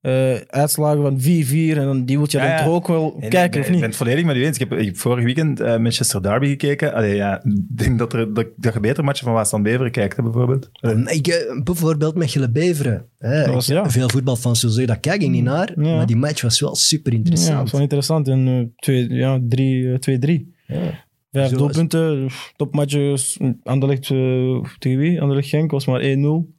[0.00, 2.64] eh, uitslagen van 4-4 en dan, die wil je Ja, dan ja.
[2.64, 3.80] toch ook wel kijken, nee, of Ik niet?
[3.80, 4.58] ben het volledig met u eens.
[4.58, 6.94] Ik heb, ik heb vorig weekend eh, Manchester Derby gekeken.
[6.94, 10.16] Allee, ja, ik denk dat, er, dat, dat je beter matchen van Waasland Beveren kijkt,
[10.16, 10.70] hè, bijvoorbeeld.
[11.06, 13.06] Ik, eh, bijvoorbeeld met Gele Beveren.
[13.18, 13.44] Hè.
[13.44, 13.90] Dat was- Ik- ja.
[13.90, 15.72] Veel voetbalfans zullen zeggen, daar kijk ik niet naar.
[15.76, 15.94] Ja.
[15.96, 17.66] Maar die match was wel super Ja, dat interessant.
[17.66, 18.28] is wel interessant.
[18.28, 20.54] En twee, ja, drie, eh, 2-3.
[20.66, 21.08] Ja.
[21.32, 22.26] Vijf Zo doelpunten,
[22.56, 23.38] topmatjes.
[23.62, 25.20] Anderlecht uh, tegen wie?
[25.20, 26.54] Anderlecht Genk was maar 1-0.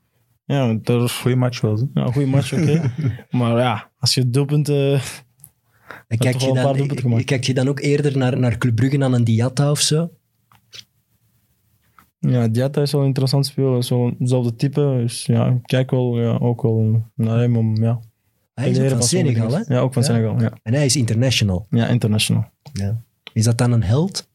[0.51, 1.89] Ja, daar, Goeie match wel.
[1.93, 2.93] Ja, een goede match, oké.
[3.37, 5.01] maar ja, als je doelpunten...
[6.07, 7.25] En kijk je, wel een paar dan, doelpunten gemaakt.
[7.25, 10.09] kijk je dan ook eerder naar, naar Club Brugge aan een Diatta of zo?
[12.19, 13.77] Ja, Diatta is wel een interessant speel.
[13.77, 14.81] Is wel hetzelfde type.
[15.01, 17.99] Dus ja, ik kijk wel, ja, ook wel naar hem om ja,
[18.53, 19.61] Hij is ook van Senegal, hè?
[19.73, 20.07] Ja, ook van Ja.
[20.07, 20.39] Senegal.
[20.39, 20.51] Ja.
[20.63, 21.65] En hij is international.
[21.69, 22.45] ja, international.
[22.73, 23.01] Ja.
[23.33, 24.29] Is dat dan een held?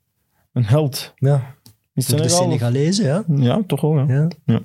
[0.52, 1.12] Een held.
[1.16, 1.54] Ja.
[1.94, 2.42] Is Voor de Senegal?
[2.42, 3.24] Senegalezen, ja.
[3.36, 4.08] Ja, toch wel.
[4.08, 4.28] Ja.
[4.44, 4.60] ja.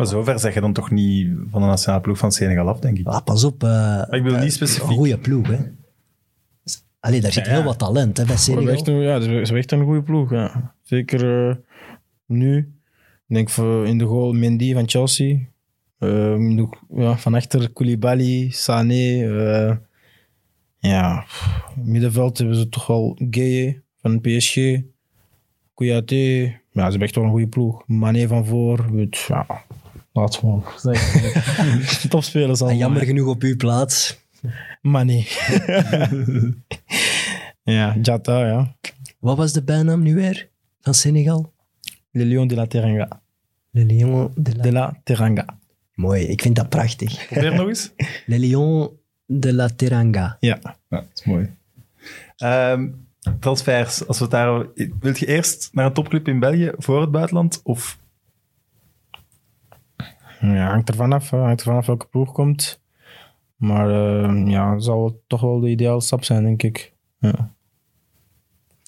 [0.00, 2.98] Maar zover zeg je dan toch niet van de nationale ploeg van Senegal af, denk
[2.98, 3.06] ik.
[3.06, 3.62] Ah, pas op.
[3.62, 4.88] eh, ik bedoel eh, niet specifiek.
[4.88, 5.56] Een goede ploeg, hè.
[7.00, 7.56] Allee, daar zit Ja, ja.
[7.56, 9.02] heel wat talent hè, bij Ze hebben echt Senegal.
[9.02, 10.30] een, ja, ze hebben echt een goede ploeg.
[10.30, 10.74] Ja.
[10.82, 11.56] Zeker eh,
[12.26, 12.56] nu.
[13.28, 15.34] Ik denk voor in de goal Mendy van Chelsea.
[15.98, 18.94] Eh, de- ja, van achter Koulibaly, Sané.
[18.94, 19.76] eh,
[20.78, 24.56] ja, pff, middenveld hebben ze toch wel Gueye van PSG.
[25.74, 26.14] Kouyaté.
[26.72, 27.82] Ja, ze hebben echt wel een goede ploeg.
[27.86, 28.84] Mané van voor.
[28.96, 29.46] Het, ja,
[30.12, 30.64] laat gewoon.
[30.76, 31.30] zeggen.
[32.10, 32.82] Topspelers En allemaal.
[32.82, 34.18] jammer genoeg op uw plaats.
[34.82, 35.24] Mané.
[37.62, 38.74] ja, Jata, ja.
[39.18, 40.48] Wat was de bijnaam nu weer
[40.80, 41.52] van Senegal?
[42.10, 43.20] Le Lion de la Teranga.
[43.70, 44.62] Le Lion de la...
[44.62, 45.58] De la Teranga.
[45.94, 47.26] Mooi, ik vind dat prachtig.
[47.26, 47.90] Probeer nog eens.
[48.26, 48.90] Le Lion
[49.26, 50.36] de la Teranga.
[50.40, 50.58] Ja.
[50.62, 51.50] Ja, dat is mooi.
[52.36, 52.88] Ehm,
[53.40, 54.66] transfers, als we het daar...
[55.00, 57.60] Wilt je eerst naar een topclub in België voor het buitenland?
[57.64, 57.98] Of
[60.40, 61.30] ja, hangt er vanaf.
[61.30, 61.38] hè.
[61.38, 62.80] Hangt er vanaf welke ploeg komt.
[63.56, 66.94] Maar eh, ja, zal het toch wel de ideale stap zijn, denk ik.
[67.18, 67.54] Ja.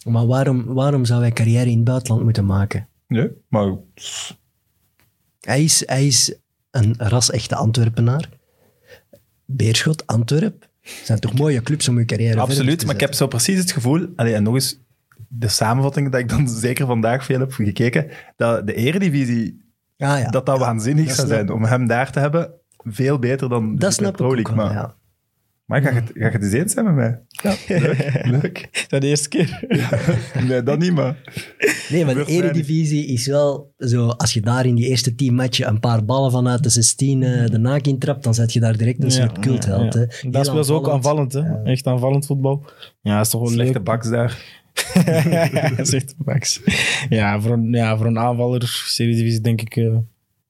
[0.05, 2.89] Maar waarom, waarom zou hij carrière in het buitenland moeten maken?
[3.07, 3.77] Nee, maar
[5.41, 6.37] Hij is, hij is
[6.71, 8.29] een ras-echte Antwerpenaar.
[9.45, 10.69] Beerschot, Antwerp.
[10.83, 12.79] zijn toch mooie clubs om je carrière absoluut.
[12.79, 14.07] te Maar ik heb zo precies het gevoel...
[14.17, 14.81] Allee, en nog eens,
[15.29, 19.62] de samenvatting dat ik dan zeker vandaag veel heb gekeken, dat de eredivisie,
[20.03, 20.31] Ah, ja.
[20.31, 21.51] dat dat waanzinnig dat zou zijn.
[21.53, 22.51] Om hem daar te hebben,
[22.85, 24.57] veel beter dan de dat ik Pro League.
[24.57, 24.95] wel, Maar, ja.
[25.65, 27.21] maar ga, je, het- ga je het eens eens zijn met mij?
[27.79, 28.69] Leuk, leuk.
[28.73, 29.65] Is dat de eerste keer?
[30.49, 31.17] Nee, dat niet, maar...
[31.91, 32.25] Nee, maar de.
[32.25, 34.09] Eredivisie is wel zo...
[34.09, 37.47] Als je daar in die eerste tien matchen een paar ballen vanuit de 16 eh,
[37.47, 39.95] de naak intrapt, dan zet je daar direct een soort cultheld.
[39.95, 40.01] ja.
[40.01, 40.31] hè.
[40.31, 41.41] Dat speelt ze ook aanvallend, hè?
[41.41, 41.61] Ja.
[41.65, 42.65] Echt aanvallend voetbal.
[43.01, 43.85] Ja, is toch wel Slechte leuk.
[43.85, 44.62] baks daar.
[45.83, 46.61] Zegt Max.
[47.09, 49.97] Ja, voor een, ja, voor een aanvaller, Serie-divisie, denk ik eh,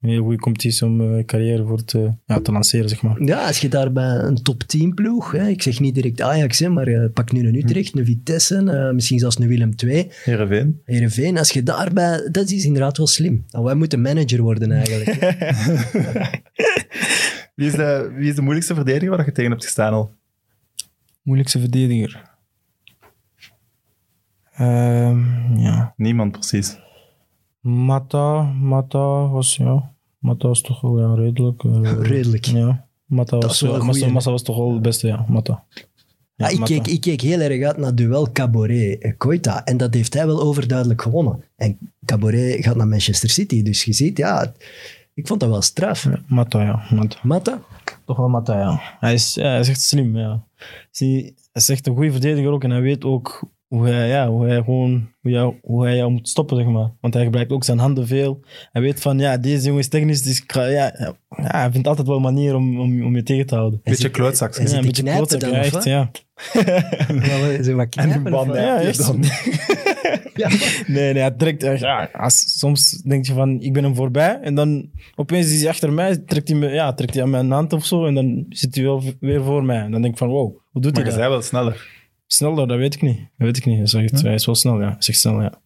[0.03, 3.23] een hele goede competitie om eh, carrière voor te, ja, te lanceren, zeg maar.
[3.23, 6.59] Ja, als je daar bij een top 10 ploeg, hè, ik zeg niet direct Ajax,
[6.59, 10.11] hè, maar eh, pak nu een Utrecht, een Vitesse, eh, misschien zelfs een Willem II,
[10.25, 10.81] Heerenveen.
[10.85, 11.39] Heerenveen.
[11.39, 13.45] Als je daarbij, dat is inderdaad wel slim.
[13.51, 15.15] Nou, wij moeten manager worden eigenlijk.
[17.55, 20.13] Wie is, de, wie is de moeilijkste verdediger waar je tegen hebt gestaan al?
[21.23, 22.23] Moeilijkste verdediger.
[24.67, 25.93] Ehm, ja.
[25.97, 26.77] Niemand, precies.
[27.61, 29.93] Mata, Mata was, ja.
[30.19, 31.65] Mata was toch wel ja, redelijk.
[31.65, 32.45] eh, Redelijk.
[32.45, 32.87] Ja.
[33.07, 35.25] Mata was, wel Massa, Massa was toch wel het beste, ja.
[35.29, 35.65] Mata.
[36.35, 36.73] Ja, Ah, ik, Mata.
[36.75, 39.65] keek, ik keek heel erg uit naar duel Caboret-Koita.
[39.65, 41.45] En dat heeft hij wel overduidelijk gewonnen.
[41.57, 43.63] En Caboret gaat naar Manchester City.
[43.63, 44.53] Dus je ziet, ja,
[45.15, 46.05] ik vond dat wel straf.
[46.05, 46.83] Ja, Mata, ja.
[46.91, 47.19] Mata.
[47.23, 47.61] Mata?
[48.05, 48.81] Toch wel Mata, ja.
[49.01, 50.43] Hij is, ja, hij is echt slim, ja.
[50.91, 53.43] Zie, hij is echt een goede verdediger ook en hij weet ook
[53.73, 56.91] hoe hij, ja, hoe hij gewoon hoe, jou, hoe hij jou moet stoppen, zeg maar.
[57.01, 58.41] Want hij gebruikt ook zijn handen veel.
[58.73, 60.93] Hij weet van, ja, deze jongen is technisch, dus ja, ja,
[61.29, 63.81] ja, hij vindt altijd wel een manier om, om, om je tegen te houden.
[63.83, 65.85] Hij Beetje klootzak, hij ja, te knijpen klootzak, dan, echt, wat?
[65.85, 66.11] ja.
[67.65, 68.57] Zo wat wat?
[68.57, 69.25] Ja, dan.
[70.35, 70.49] Ja.
[70.87, 71.81] Nee, nee, hij trekt echt.
[71.81, 74.39] Ja, als, soms denk je van, ik ben hem voorbij.
[74.41, 77.51] En dan opeens is hij achter mij, trekt hij, me, ja, trekt hij aan mijn
[77.51, 78.07] hand of zo.
[78.07, 79.81] En dan zit hij wel weer voor mij.
[79.81, 81.21] En dan denk ik van, wow, hoe doet Maar hij dat?
[81.21, 82.02] zei wel sneller.
[82.33, 83.17] Sneller, dat weet ik niet.
[83.17, 83.77] Dat weet ik niet.
[83.77, 84.87] Hij, zegt, hij is wel snel, ja.
[84.87, 85.61] Hij zegt snel, ja.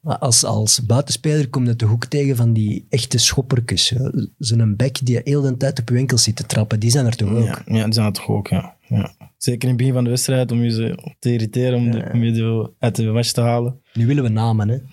[0.00, 3.88] Maar als, als buitenspeler kom je de hoek tegen van die echte schoppertjes.
[3.90, 4.10] hè.
[4.38, 6.80] Zo'n bek die heel de tijd op je enkel zit te trappen.
[6.80, 7.44] Die zijn er toch ook?
[7.44, 8.76] Ja, ja, die zijn het toch ook, ja.
[8.88, 9.14] ja.
[9.36, 12.24] Zeker in het begin van de wedstrijd, om je ze te irriteren, om, de, om
[12.24, 13.80] je de- uit de match te halen.
[13.94, 14.78] Nu willen we namen, hè.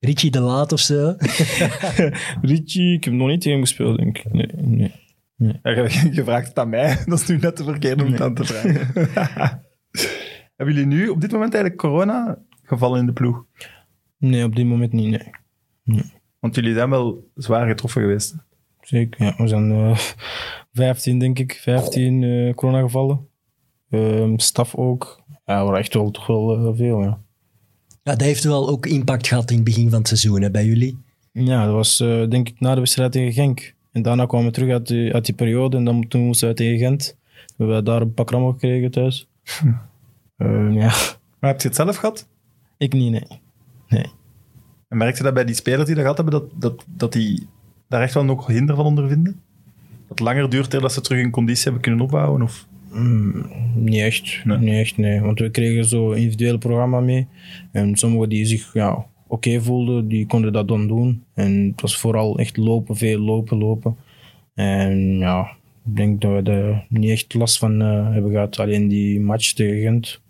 [0.00, 1.14] Richie de Laat of zo.
[2.42, 4.32] Richie, ik heb nog niet tegen hem gespeeld, denk ik.
[4.32, 4.92] Nee, nee.
[5.42, 6.98] Je, je vraagt het aan mij.
[7.06, 8.86] Dat is nu net te verkeerd om het aan te vragen.
[10.56, 13.44] Hebben jullie nu op dit moment eigenlijk corona gevallen in de ploeg?
[14.18, 15.32] nee, op dit moment niet,
[15.84, 16.02] nee.
[16.38, 18.30] Want jullie zijn wel zwaar getroffen geweest.
[18.32, 18.38] hè?
[18.80, 19.34] Zeker, ja.
[19.36, 19.98] We zijn eh
[20.72, 23.28] 15, denk ik, 15 eh coronagevallen.
[23.90, 25.22] Ehm staf ook.
[25.44, 27.20] Ja, we echt wel, toch wel eh, veel, ja.
[28.02, 30.64] Ja, dat heeft wel ook impact gehad in het begin van het seizoen hè, bij
[30.64, 30.98] jullie.
[31.32, 33.74] Ja, dat was eh, denk ik na de wedstrijd tegen Genk.
[33.92, 36.54] En daarna kwamen we terug uit die, uit die periode en dan, toen moesten we
[36.54, 37.16] tegen Gent.
[37.56, 39.26] We hebben daar een pak rammen gekregen thuis.
[40.36, 40.92] Ehm, ja,
[41.40, 42.28] Maar heb je het zelf gehad?
[42.78, 43.40] ik niet, nee.
[43.88, 44.06] Nee.
[44.88, 47.46] En merk je dat bij die spelers die dat gehad hebben, dat, dat, dat die
[47.88, 49.40] daar echt wel nog hinder van ondervinden?
[49.82, 52.42] Dat het langer duurt dat ze terug een conditie hebben kunnen opbouwen?
[52.42, 52.66] Of?
[52.90, 54.40] Mm, niet echt.
[54.44, 54.58] Nee.
[54.58, 55.20] Niet echt, nee.
[55.20, 57.28] Want we kregen zo individueel programma mee.
[57.72, 61.24] En sommigen die zich ja, oké voelden, die konden dat dan doen.
[61.34, 63.96] En het was vooral echt lopen, veel lopen, lopen.
[64.54, 68.58] En ja, ik denk dat we er niet echt last van eh, hebben gehad.
[68.58, 70.20] Alleen die match tegen Gent,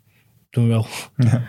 [0.51, 0.87] toen wel.
[1.17, 1.43] Ja,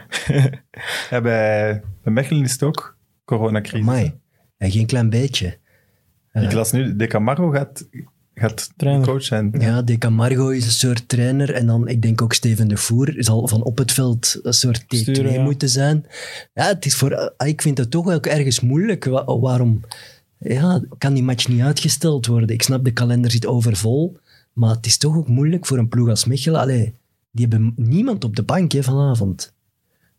[1.21, 3.87] bij, bij Mechelen is het ook coronacrisis.
[3.87, 4.13] Amai.
[4.57, 5.57] En geen klein beetje.
[6.31, 7.89] Ik las nu, De Camargo gaat,
[8.35, 9.05] gaat Trainer.
[9.07, 9.53] coach zijn.
[9.59, 11.53] Ja, De Camargo is een soort trainer.
[11.53, 14.81] En dan, ik denk ook Steven de Voer zal van op het veld een soort
[14.83, 15.43] T2 Sturen, ja.
[15.43, 16.05] moeten zijn.
[16.53, 19.05] Ja, het is voor, ah, ik vind het toch ook ergens moeilijk.
[19.05, 19.81] Wa- waarom
[20.37, 22.49] ja, kan die match niet uitgesteld worden?
[22.49, 24.17] Ik snap, de kalender zit overvol.
[24.53, 26.59] Maar het is toch ook moeilijk voor een ploeg als Mechelen.
[26.59, 26.93] Allee,
[27.31, 29.53] die hebben niemand op de bank hè, vanavond.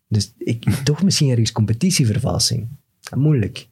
[0.09, 2.69] Dus ik, toch misschien ergens competitievervalsing.
[3.17, 3.69] Moeilijk.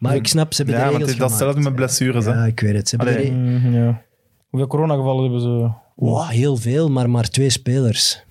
[0.00, 1.38] Maar ik snap, ze hebben Ja, de regels het is gemaakt.
[1.38, 2.24] datzelfde met blessures.
[2.24, 2.32] Hè?
[2.32, 2.88] Ja, ik weet het.
[2.88, 3.30] Ze hebben de Allee.
[3.30, 4.02] re- Mm, ja.
[4.50, 5.70] Hoeveel coronagevallen hebben ze?
[5.96, 8.24] Wow, heel veel, maar maar twee spelers.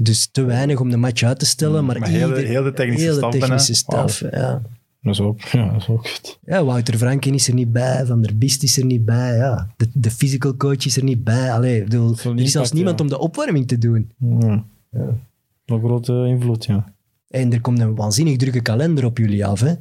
[0.00, 1.84] Dus te weinig om de match uit te stellen.
[1.84, 4.62] Maar, Maar heel de- heel de technische heel staf technische staf, ja.
[5.02, 6.38] Dat is ook, ja, dat is ook goed.
[6.44, 9.36] ja, Wouter Franken is er niet bij, Van der Bist is er niet bij.
[9.36, 9.68] Ja.
[9.76, 11.52] De, de physical coach is er niet bij.
[11.52, 13.04] Allee, bedoel, er is zelfs niemand ja.
[13.04, 14.10] om de opwarming te doen.
[14.18, 14.64] Ja.
[15.66, 16.92] Een grote invloed, ja.
[17.28, 19.60] En er komt een waanzinnig drukke kalender op jullie af.
[19.60, 19.74] Hè?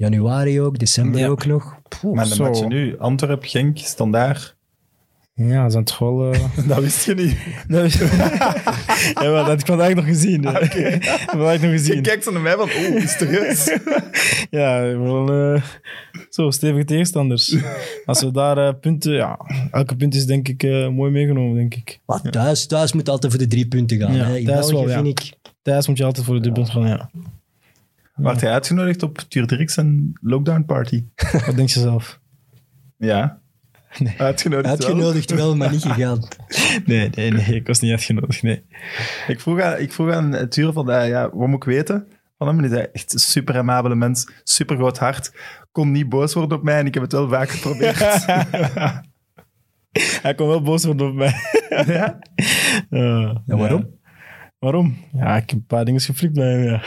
[0.00, 1.26] Januari ook, december Ja.
[1.26, 1.76] ook nog.
[2.00, 2.14] Poeh.
[2.16, 2.44] Maar de Zo.
[2.44, 4.56] matchen nu, Antwerp, Genk, Standaard,
[5.34, 6.32] Ja, dat zijn toch wel...
[6.32, 7.36] eh, dat wist je niet.
[7.68, 7.94] Dat is...
[7.98, 8.08] ja,
[9.14, 10.44] maar dat heb ik vandaag nog gezien.
[10.46, 10.52] hè.
[11.26, 12.02] vandaag nog Je gezien.
[12.02, 13.78] kijkt zo naar mij van, oh, is het serieus?
[14.50, 15.62] Ja, wel eh,
[16.28, 17.56] zo stevige tegenstanders.
[18.04, 19.12] Als we daar eh, punten...
[19.12, 19.38] Ja,
[19.70, 22.00] elke punt is denk ik eh, mooi meegenomen, denk ik.
[22.06, 24.14] Maar thuis, thuis moet altijd voor de drie punten gaan.
[24.14, 24.36] Ja, hè?
[24.36, 25.02] In thuis België wel, ja.
[25.02, 25.32] vind ik...
[25.62, 27.10] Thuis moet je altijd voor de dubbel gaan, ja.
[28.20, 31.04] Werd jij uitgenodigd op Tuur Dirks en lockdown party?
[31.46, 32.20] Wat denk je zelf?
[32.96, 33.40] Ja.
[33.98, 34.14] Nee.
[34.18, 34.76] Uitgenodigd wel.
[34.88, 36.18] Uitgenodigd wel, maar niet gegaan.
[36.86, 37.54] Nee, nee, nee.
[37.54, 38.64] Ik was niet uitgenodigd, nee.
[39.26, 42.06] Ik vroeg aan, ik vroeg aan Tuur van, eh, ja, wat moet ik weten
[42.38, 42.56] van hem?
[42.56, 45.32] En hij zei, echt een super amabele mens, super groot hart.
[45.72, 47.98] Kon niet boos worden op mij en ik heb het wel vaak geprobeerd.
[50.22, 51.34] Hij kon wel boos worden op mij.
[51.86, 52.18] ja?
[52.90, 53.98] Ja, Ja, waarom?
[54.60, 54.96] Waarom?
[55.12, 56.82] Ja, ik heb een paar dingen geflikt bij hem, ja.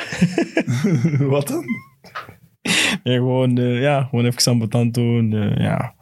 [1.36, 1.64] Wat dan?
[3.04, 5.34] Ja, gewoon, eh, ja, gewoon even ambetant doen.
[5.34, 5.96] eh, ja.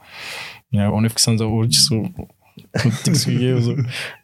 [0.69, 2.11] ja, gewoon even aan zijn oortjes zo.
[3.03, 3.75] Tiks gegeven, zo.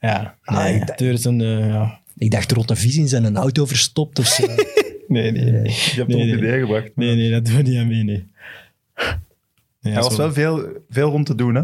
[0.02, 2.00] Ja, Ah, nee, ik het dacht- deur is een, eh, ja.
[2.18, 4.46] Ik dacht rotte vis in zijn auto verstopt of zo.
[5.08, 5.64] Nee, nee, nee.
[5.64, 6.50] Je hebt Nee, het op nee.
[6.50, 6.92] idee gebracht.
[6.96, 8.28] Nee, nee, dat doen we niet aan mee, nee.
[9.82, 11.62] Nee, Er was wel veel, veel rond te doen, hè?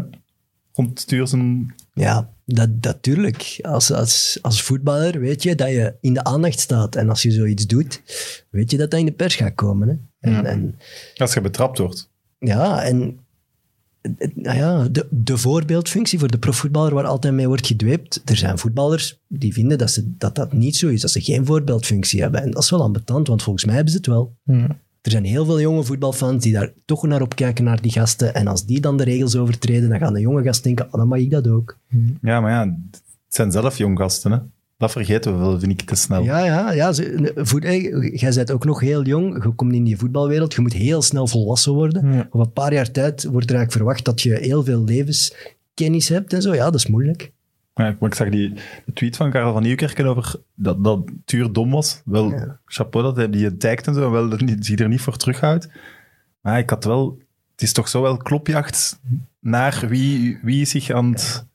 [0.72, 1.74] Rond Tuur zijn...
[1.94, 3.58] Ja, dat, natuurlijk.
[3.62, 6.96] Als, als, als voetballer weet je dat je in de aandacht staat.
[6.96, 8.02] En als je zoiets doet,
[8.50, 9.88] weet je dat dat in de pers gaat komen.
[9.88, 9.94] Hè?
[10.30, 10.42] En, Ja.
[10.44, 10.78] en,
[11.16, 12.10] Als je betrapt wordt.
[12.38, 13.18] ja, en
[14.34, 18.22] nou ja, de, de voorbeeldfunctie voor de profvoetballer waar altijd mee wordt gedweept.
[18.24, 21.46] Er zijn voetballers die vinden dat, ze, dat dat niet zo is, dat ze geen
[21.46, 22.42] voorbeeldfunctie hebben.
[22.42, 24.36] En dat is wel ambetant, want volgens mij hebben ze het wel.
[24.44, 24.78] Ja.
[25.04, 28.34] Er zijn heel veel jonge voetbalfans die daar toch naar opkijken, naar die gasten.
[28.34, 31.08] En als die dan de regels overtreden, dan gaan de jonge gasten denken, oh, dan
[31.08, 31.78] mag ik dat ook.
[32.22, 34.38] Ja, maar ja, het zijn zelf jong gasten, hè?
[34.78, 36.22] Dat vergeten we wel, vind ik te snel.
[36.22, 36.92] Ja, ja, ja.
[37.34, 39.44] Voet, jij bent ook nog heel jong.
[39.44, 40.54] Je komt in die voetbalwereld.
[40.54, 42.12] Je moet heel snel volwassen worden.
[42.12, 42.28] Ja.
[42.30, 46.32] Op een paar jaar tijd wordt er eigenlijk verwacht dat je heel veel levenskennis hebt
[46.32, 46.54] en zo.
[46.54, 47.32] Ja, dat is moeilijk.
[47.74, 48.52] Ik, maar ik zag die
[48.84, 52.02] de tweet van Karel van Nieuwkerken over dat, dat Tuur dom was.
[52.04, 52.58] Wel, Ja.
[52.66, 55.16] chapeau dat hij die tagt en zo, en wel dat hij zich er niet voor
[55.16, 55.68] terughoudt.
[56.40, 57.18] Maar ik had wel...
[57.52, 59.00] Het is toch zo wel klopjacht
[59.40, 61.46] naar wie, wie zich aan het,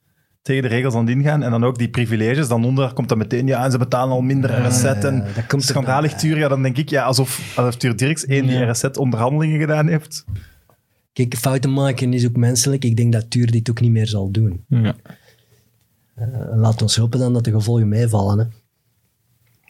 [0.42, 1.42] tegen de regels aan het ingaan.
[1.42, 2.48] En dan ook die privileges.
[2.48, 4.84] Dan onder komt dan meteen, ja, en ze betalen al minder RSZ.
[4.84, 7.76] En Ja, dat komt er schandalig dan- Tuur, ja, dan denk ik, ja, alsof, alsof
[7.76, 8.70] Tuur Dirks één die Ja.
[8.70, 10.24] RSZ-onderhandelingen gedaan heeft.
[11.12, 12.84] Kijk, fouten maken is ook menselijk.
[12.84, 14.64] Ik denk dat Tuur dit ook niet meer zal doen.
[14.68, 14.94] Ja,
[16.54, 18.38] laat ons hopen dan dat de gevolgen meevallen.
[18.38, 18.44] Hè.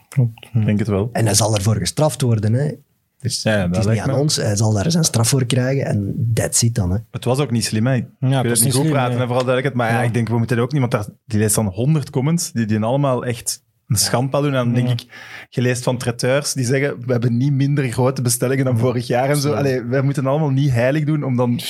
[0.08, 0.48] klopt.
[0.52, 1.08] Ik denk het wel.
[1.12, 2.52] En hij zal ervoor gestraft worden.
[2.52, 2.72] Hè.
[3.18, 4.20] Dus Ja, het dat is niet lijkt aan me.
[4.20, 4.36] ons.
[4.36, 5.84] Hij zal daar zijn straf voor krijgen.
[5.86, 6.90] En that's it dan.
[6.90, 6.98] Hè.
[7.10, 7.94] Het was ook niet slim, hè.
[7.94, 9.26] Ik Ja, wil het niet goed slim, praten, nee.
[9.26, 9.74] vooral duidelijkheid.
[9.74, 10.00] Maar ja.
[10.00, 10.06] Ja.
[10.06, 10.80] ik denk, we moeten ook niet...
[10.80, 14.54] Want daar, die leest dan honderd comments, die die allemaal echt een schandpaal doen.
[14.54, 14.92] En dan denk Ja.
[14.92, 15.04] ik,
[15.48, 19.28] je leest van traiteurs die zeggen, we hebben niet minder grote bestellingen dan vorig jaar
[19.28, 19.52] en zo.
[19.52, 21.60] Allee, wij moeten allemaal niet heilig doen om dan...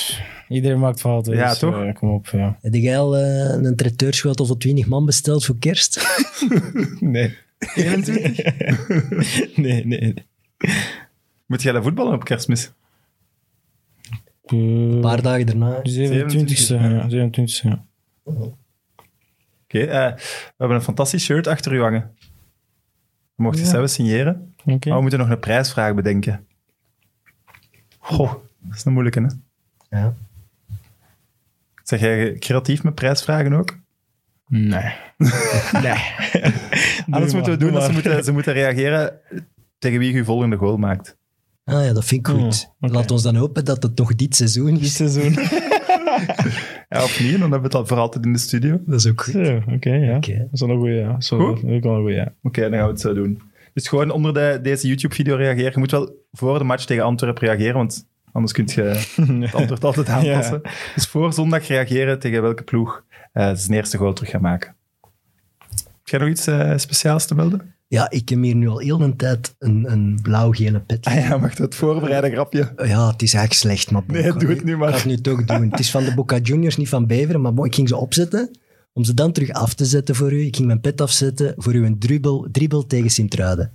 [0.49, 1.35] Iedereen maakt fouten.
[1.35, 1.83] Ja, dus, toch?
[1.83, 2.59] eh, kom op, ja.
[2.61, 6.01] Heb jij al eh, een traiteurschotel voor 20 man besteld voor kerst?
[7.01, 7.37] Nee.
[7.75, 9.57] 21?
[9.57, 10.15] nee, nee.
[11.47, 12.73] Moet jij naar voetballen op kerstmis?
[14.47, 15.79] Een Uh, paar dagen daarna.
[15.79, 15.83] 27e,
[16.67, 17.09] ja.
[17.09, 17.85] 27e, ja.
[19.75, 22.15] Oké, eh, we hebben een fantastisch shirt achter u hangen.
[23.35, 23.71] Mocht je Ja.
[23.71, 24.55] zelf signeren?
[24.65, 24.89] Oké.
[24.89, 26.47] Maar we moeten nog een prijsvraag bedenken.
[27.99, 29.99] Goh, dat is een moeilijke, hè?
[29.99, 30.15] Ja.
[31.83, 33.79] Zeg jij creatief met prijsvragen ook?
[34.47, 34.93] Nee.
[35.83, 35.99] nee.
[37.11, 39.21] Anders moeten we doen dat ze moeten, ze moeten reageren
[39.79, 41.17] tegen wie je je volgende goal maakt.
[41.65, 42.41] Ah ja, dat vind ik goed.
[42.41, 42.93] Oh, oké.
[42.93, 44.95] Laat ons dan hopen dat het nog dit seizoen Dit is.
[44.95, 45.35] seizoen.
[46.93, 48.75] Ja, of niet, dan hebben we het al voor altijd in de studio.
[48.75, 49.33] Oké, Dat is ook goed.
[49.33, 50.17] Ja, Oké, ja.
[50.17, 50.39] Oké.
[50.39, 51.21] Dat is wel een goeie, ja.
[51.21, 51.61] Zo, Goed.
[51.63, 52.33] Dat is wel een goeie, ja.
[52.43, 53.43] dan gaan we het zo doen.
[53.75, 55.73] Dus gewoon onder de, deze YouTube-video reageren.
[55.73, 58.83] Je moet wel voor de match tegen Antwerpen reageren, want anders kun je
[59.47, 60.61] het antwoord altijd aanpassen.
[60.95, 64.75] Dus voor zondag reageren tegen welke ploeg eh zijn eerste goal terug gaat maken.
[65.85, 67.75] Heb jij nog iets eh, speciaals te melden?
[67.91, 71.05] Ja, ik heb hier nu al heel een tijd een, een blauw-gele pet.
[71.07, 72.73] Ah ja, mag dat voorbereiden grapje?
[72.77, 74.03] Ja, het is eigenlijk slecht, maar...
[74.07, 74.89] Nee, doe het nu maar.
[74.89, 75.71] Ik ga het nu toch doen.
[75.71, 78.51] Het is van de Boca Juniors, niet van Beveren, maar bon, ik ging ze opzetten
[78.93, 80.45] om ze dan terug af te zetten voor u.
[80.45, 83.73] Ik ging mijn pet afzetten voor u een dribbel, dribbel tegen Sint-Truiden.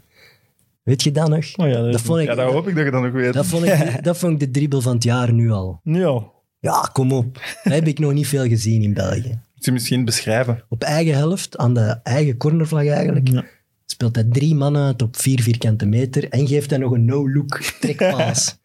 [0.84, 1.46] Weet je dat nog?
[1.58, 3.12] Oh ja, dat dat, is- vond ik, Ja, dat hoop ik dat je dat nog
[3.12, 3.34] weet.
[3.34, 5.80] dat, vond ik, dat vond ik de dribbel van het jaar nu al.
[5.84, 6.34] Nu al.
[6.60, 7.34] Ja, kom op.
[7.64, 9.40] Dat heb ik nog niet veel gezien in België.
[9.56, 10.64] Moet je misschien beschrijven?
[10.70, 13.44] Op eigen helft, aan de eigen cornervlag eigenlijk, Ja.
[13.86, 17.62] Speelt hij drie mannen uit op vier vierkante meter en geeft hij nog een no-look
[17.80, 18.56] trekpaas.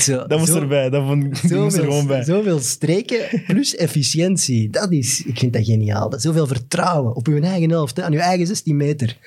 [0.00, 0.90] Zo, Dat moest zo- erbij.
[0.90, 2.24] Dat, vond, moest er Zoveel, gewoon bij.
[2.24, 4.70] zoveel streken plus efficiëntie.
[4.70, 6.10] Dat is, ik vind dat geniaal.
[6.10, 9.18] Dat, zoveel vertrouwen op uw eigen helft, hè, aan uw eigen 16 meter.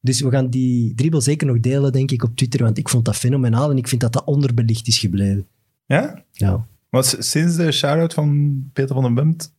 [0.00, 3.04] Dus we gaan die dribbel zeker nog delen, denk ik, op Twitter, want ik vond
[3.04, 5.46] dat fenomenaal en ik vind dat dat onderbelicht is gebleven.
[5.86, 6.22] Ja?
[6.32, 6.66] Ja.
[6.90, 9.52] Maar sinds de shout-out van Peter van den Bemt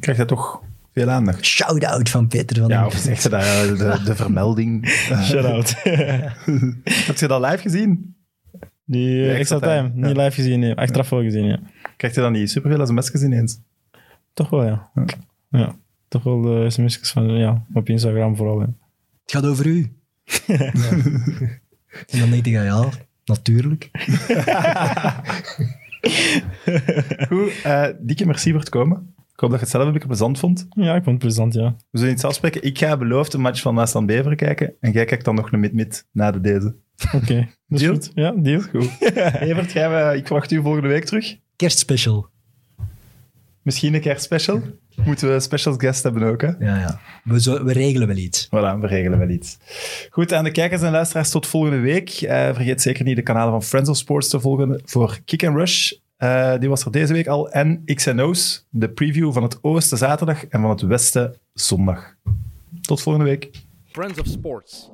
[0.00, 0.62] krijgt hij toch
[0.98, 1.44] veel aandacht.
[1.44, 4.88] Shout-out van Peter van Ja, den of zegt ze daar eh, de, de vermelding.
[5.22, 5.74] Shout-out.
[7.08, 8.16] Heb je dat live gezien?
[8.84, 9.90] Die eh, extra extra time.
[9.90, 10.74] time, Niet live gezien, nee.
[10.74, 11.60] Achteraf wel gezien, ja.
[11.96, 13.60] Krijgt je dan niet superveel sms'jes ineens?
[14.34, 14.90] Toch wel, ja.
[15.50, 15.76] Ja.
[16.08, 18.60] Toch wel de sms'jes van, ja, op Instagram vooral.
[18.60, 18.70] Het
[19.24, 19.92] gaat over u.
[20.46, 20.72] Ja.
[22.08, 22.88] En dan denk ik, ja,
[23.24, 23.90] natuurlijk.
[27.28, 29.14] Goed, eh dikke merci voor het komen.
[29.38, 30.66] Ik hoop dat je het zelf een beetje plezant vond.
[30.70, 31.76] Ja, ik vond het plezant, ja.
[31.90, 32.62] We zullen iets afspreken.
[32.62, 35.60] Ik ga beloofd een match van Maasland Beveren kijken en jij kijkt dan nog een
[35.60, 36.74] mid-mid na de deze.
[37.14, 37.48] Oké.
[37.68, 37.92] Dat is Deal?
[37.92, 38.10] goed.
[38.14, 38.60] Ja, deal.
[38.60, 38.90] Goed.
[39.40, 41.36] Evert, we, ik verwacht u volgende week terug.
[41.56, 42.28] Kerstspecial.
[43.62, 44.62] Misschien een kerstspecial.
[45.04, 46.48] Moeten we special guest hebben ook, hè?
[46.58, 47.00] Ja, ja.
[47.24, 48.46] We, zo, we regelen wel iets.
[48.46, 49.58] Voilà, we regelen wel iets.
[50.10, 52.10] Goed, aan de kijkers en luisteraars tot volgende week.
[52.10, 55.56] Eh, vergeet zeker niet de kanalen van Friends of Sports te volgen voor Kick and
[55.56, 55.92] Rush.
[56.18, 57.50] Eh, die was er deze week al.
[57.50, 62.14] En X&O's, de preview van het oosten zaterdag en van het westen zondag.
[62.80, 63.50] Tot volgende week.
[63.84, 64.90] Friends of Sports.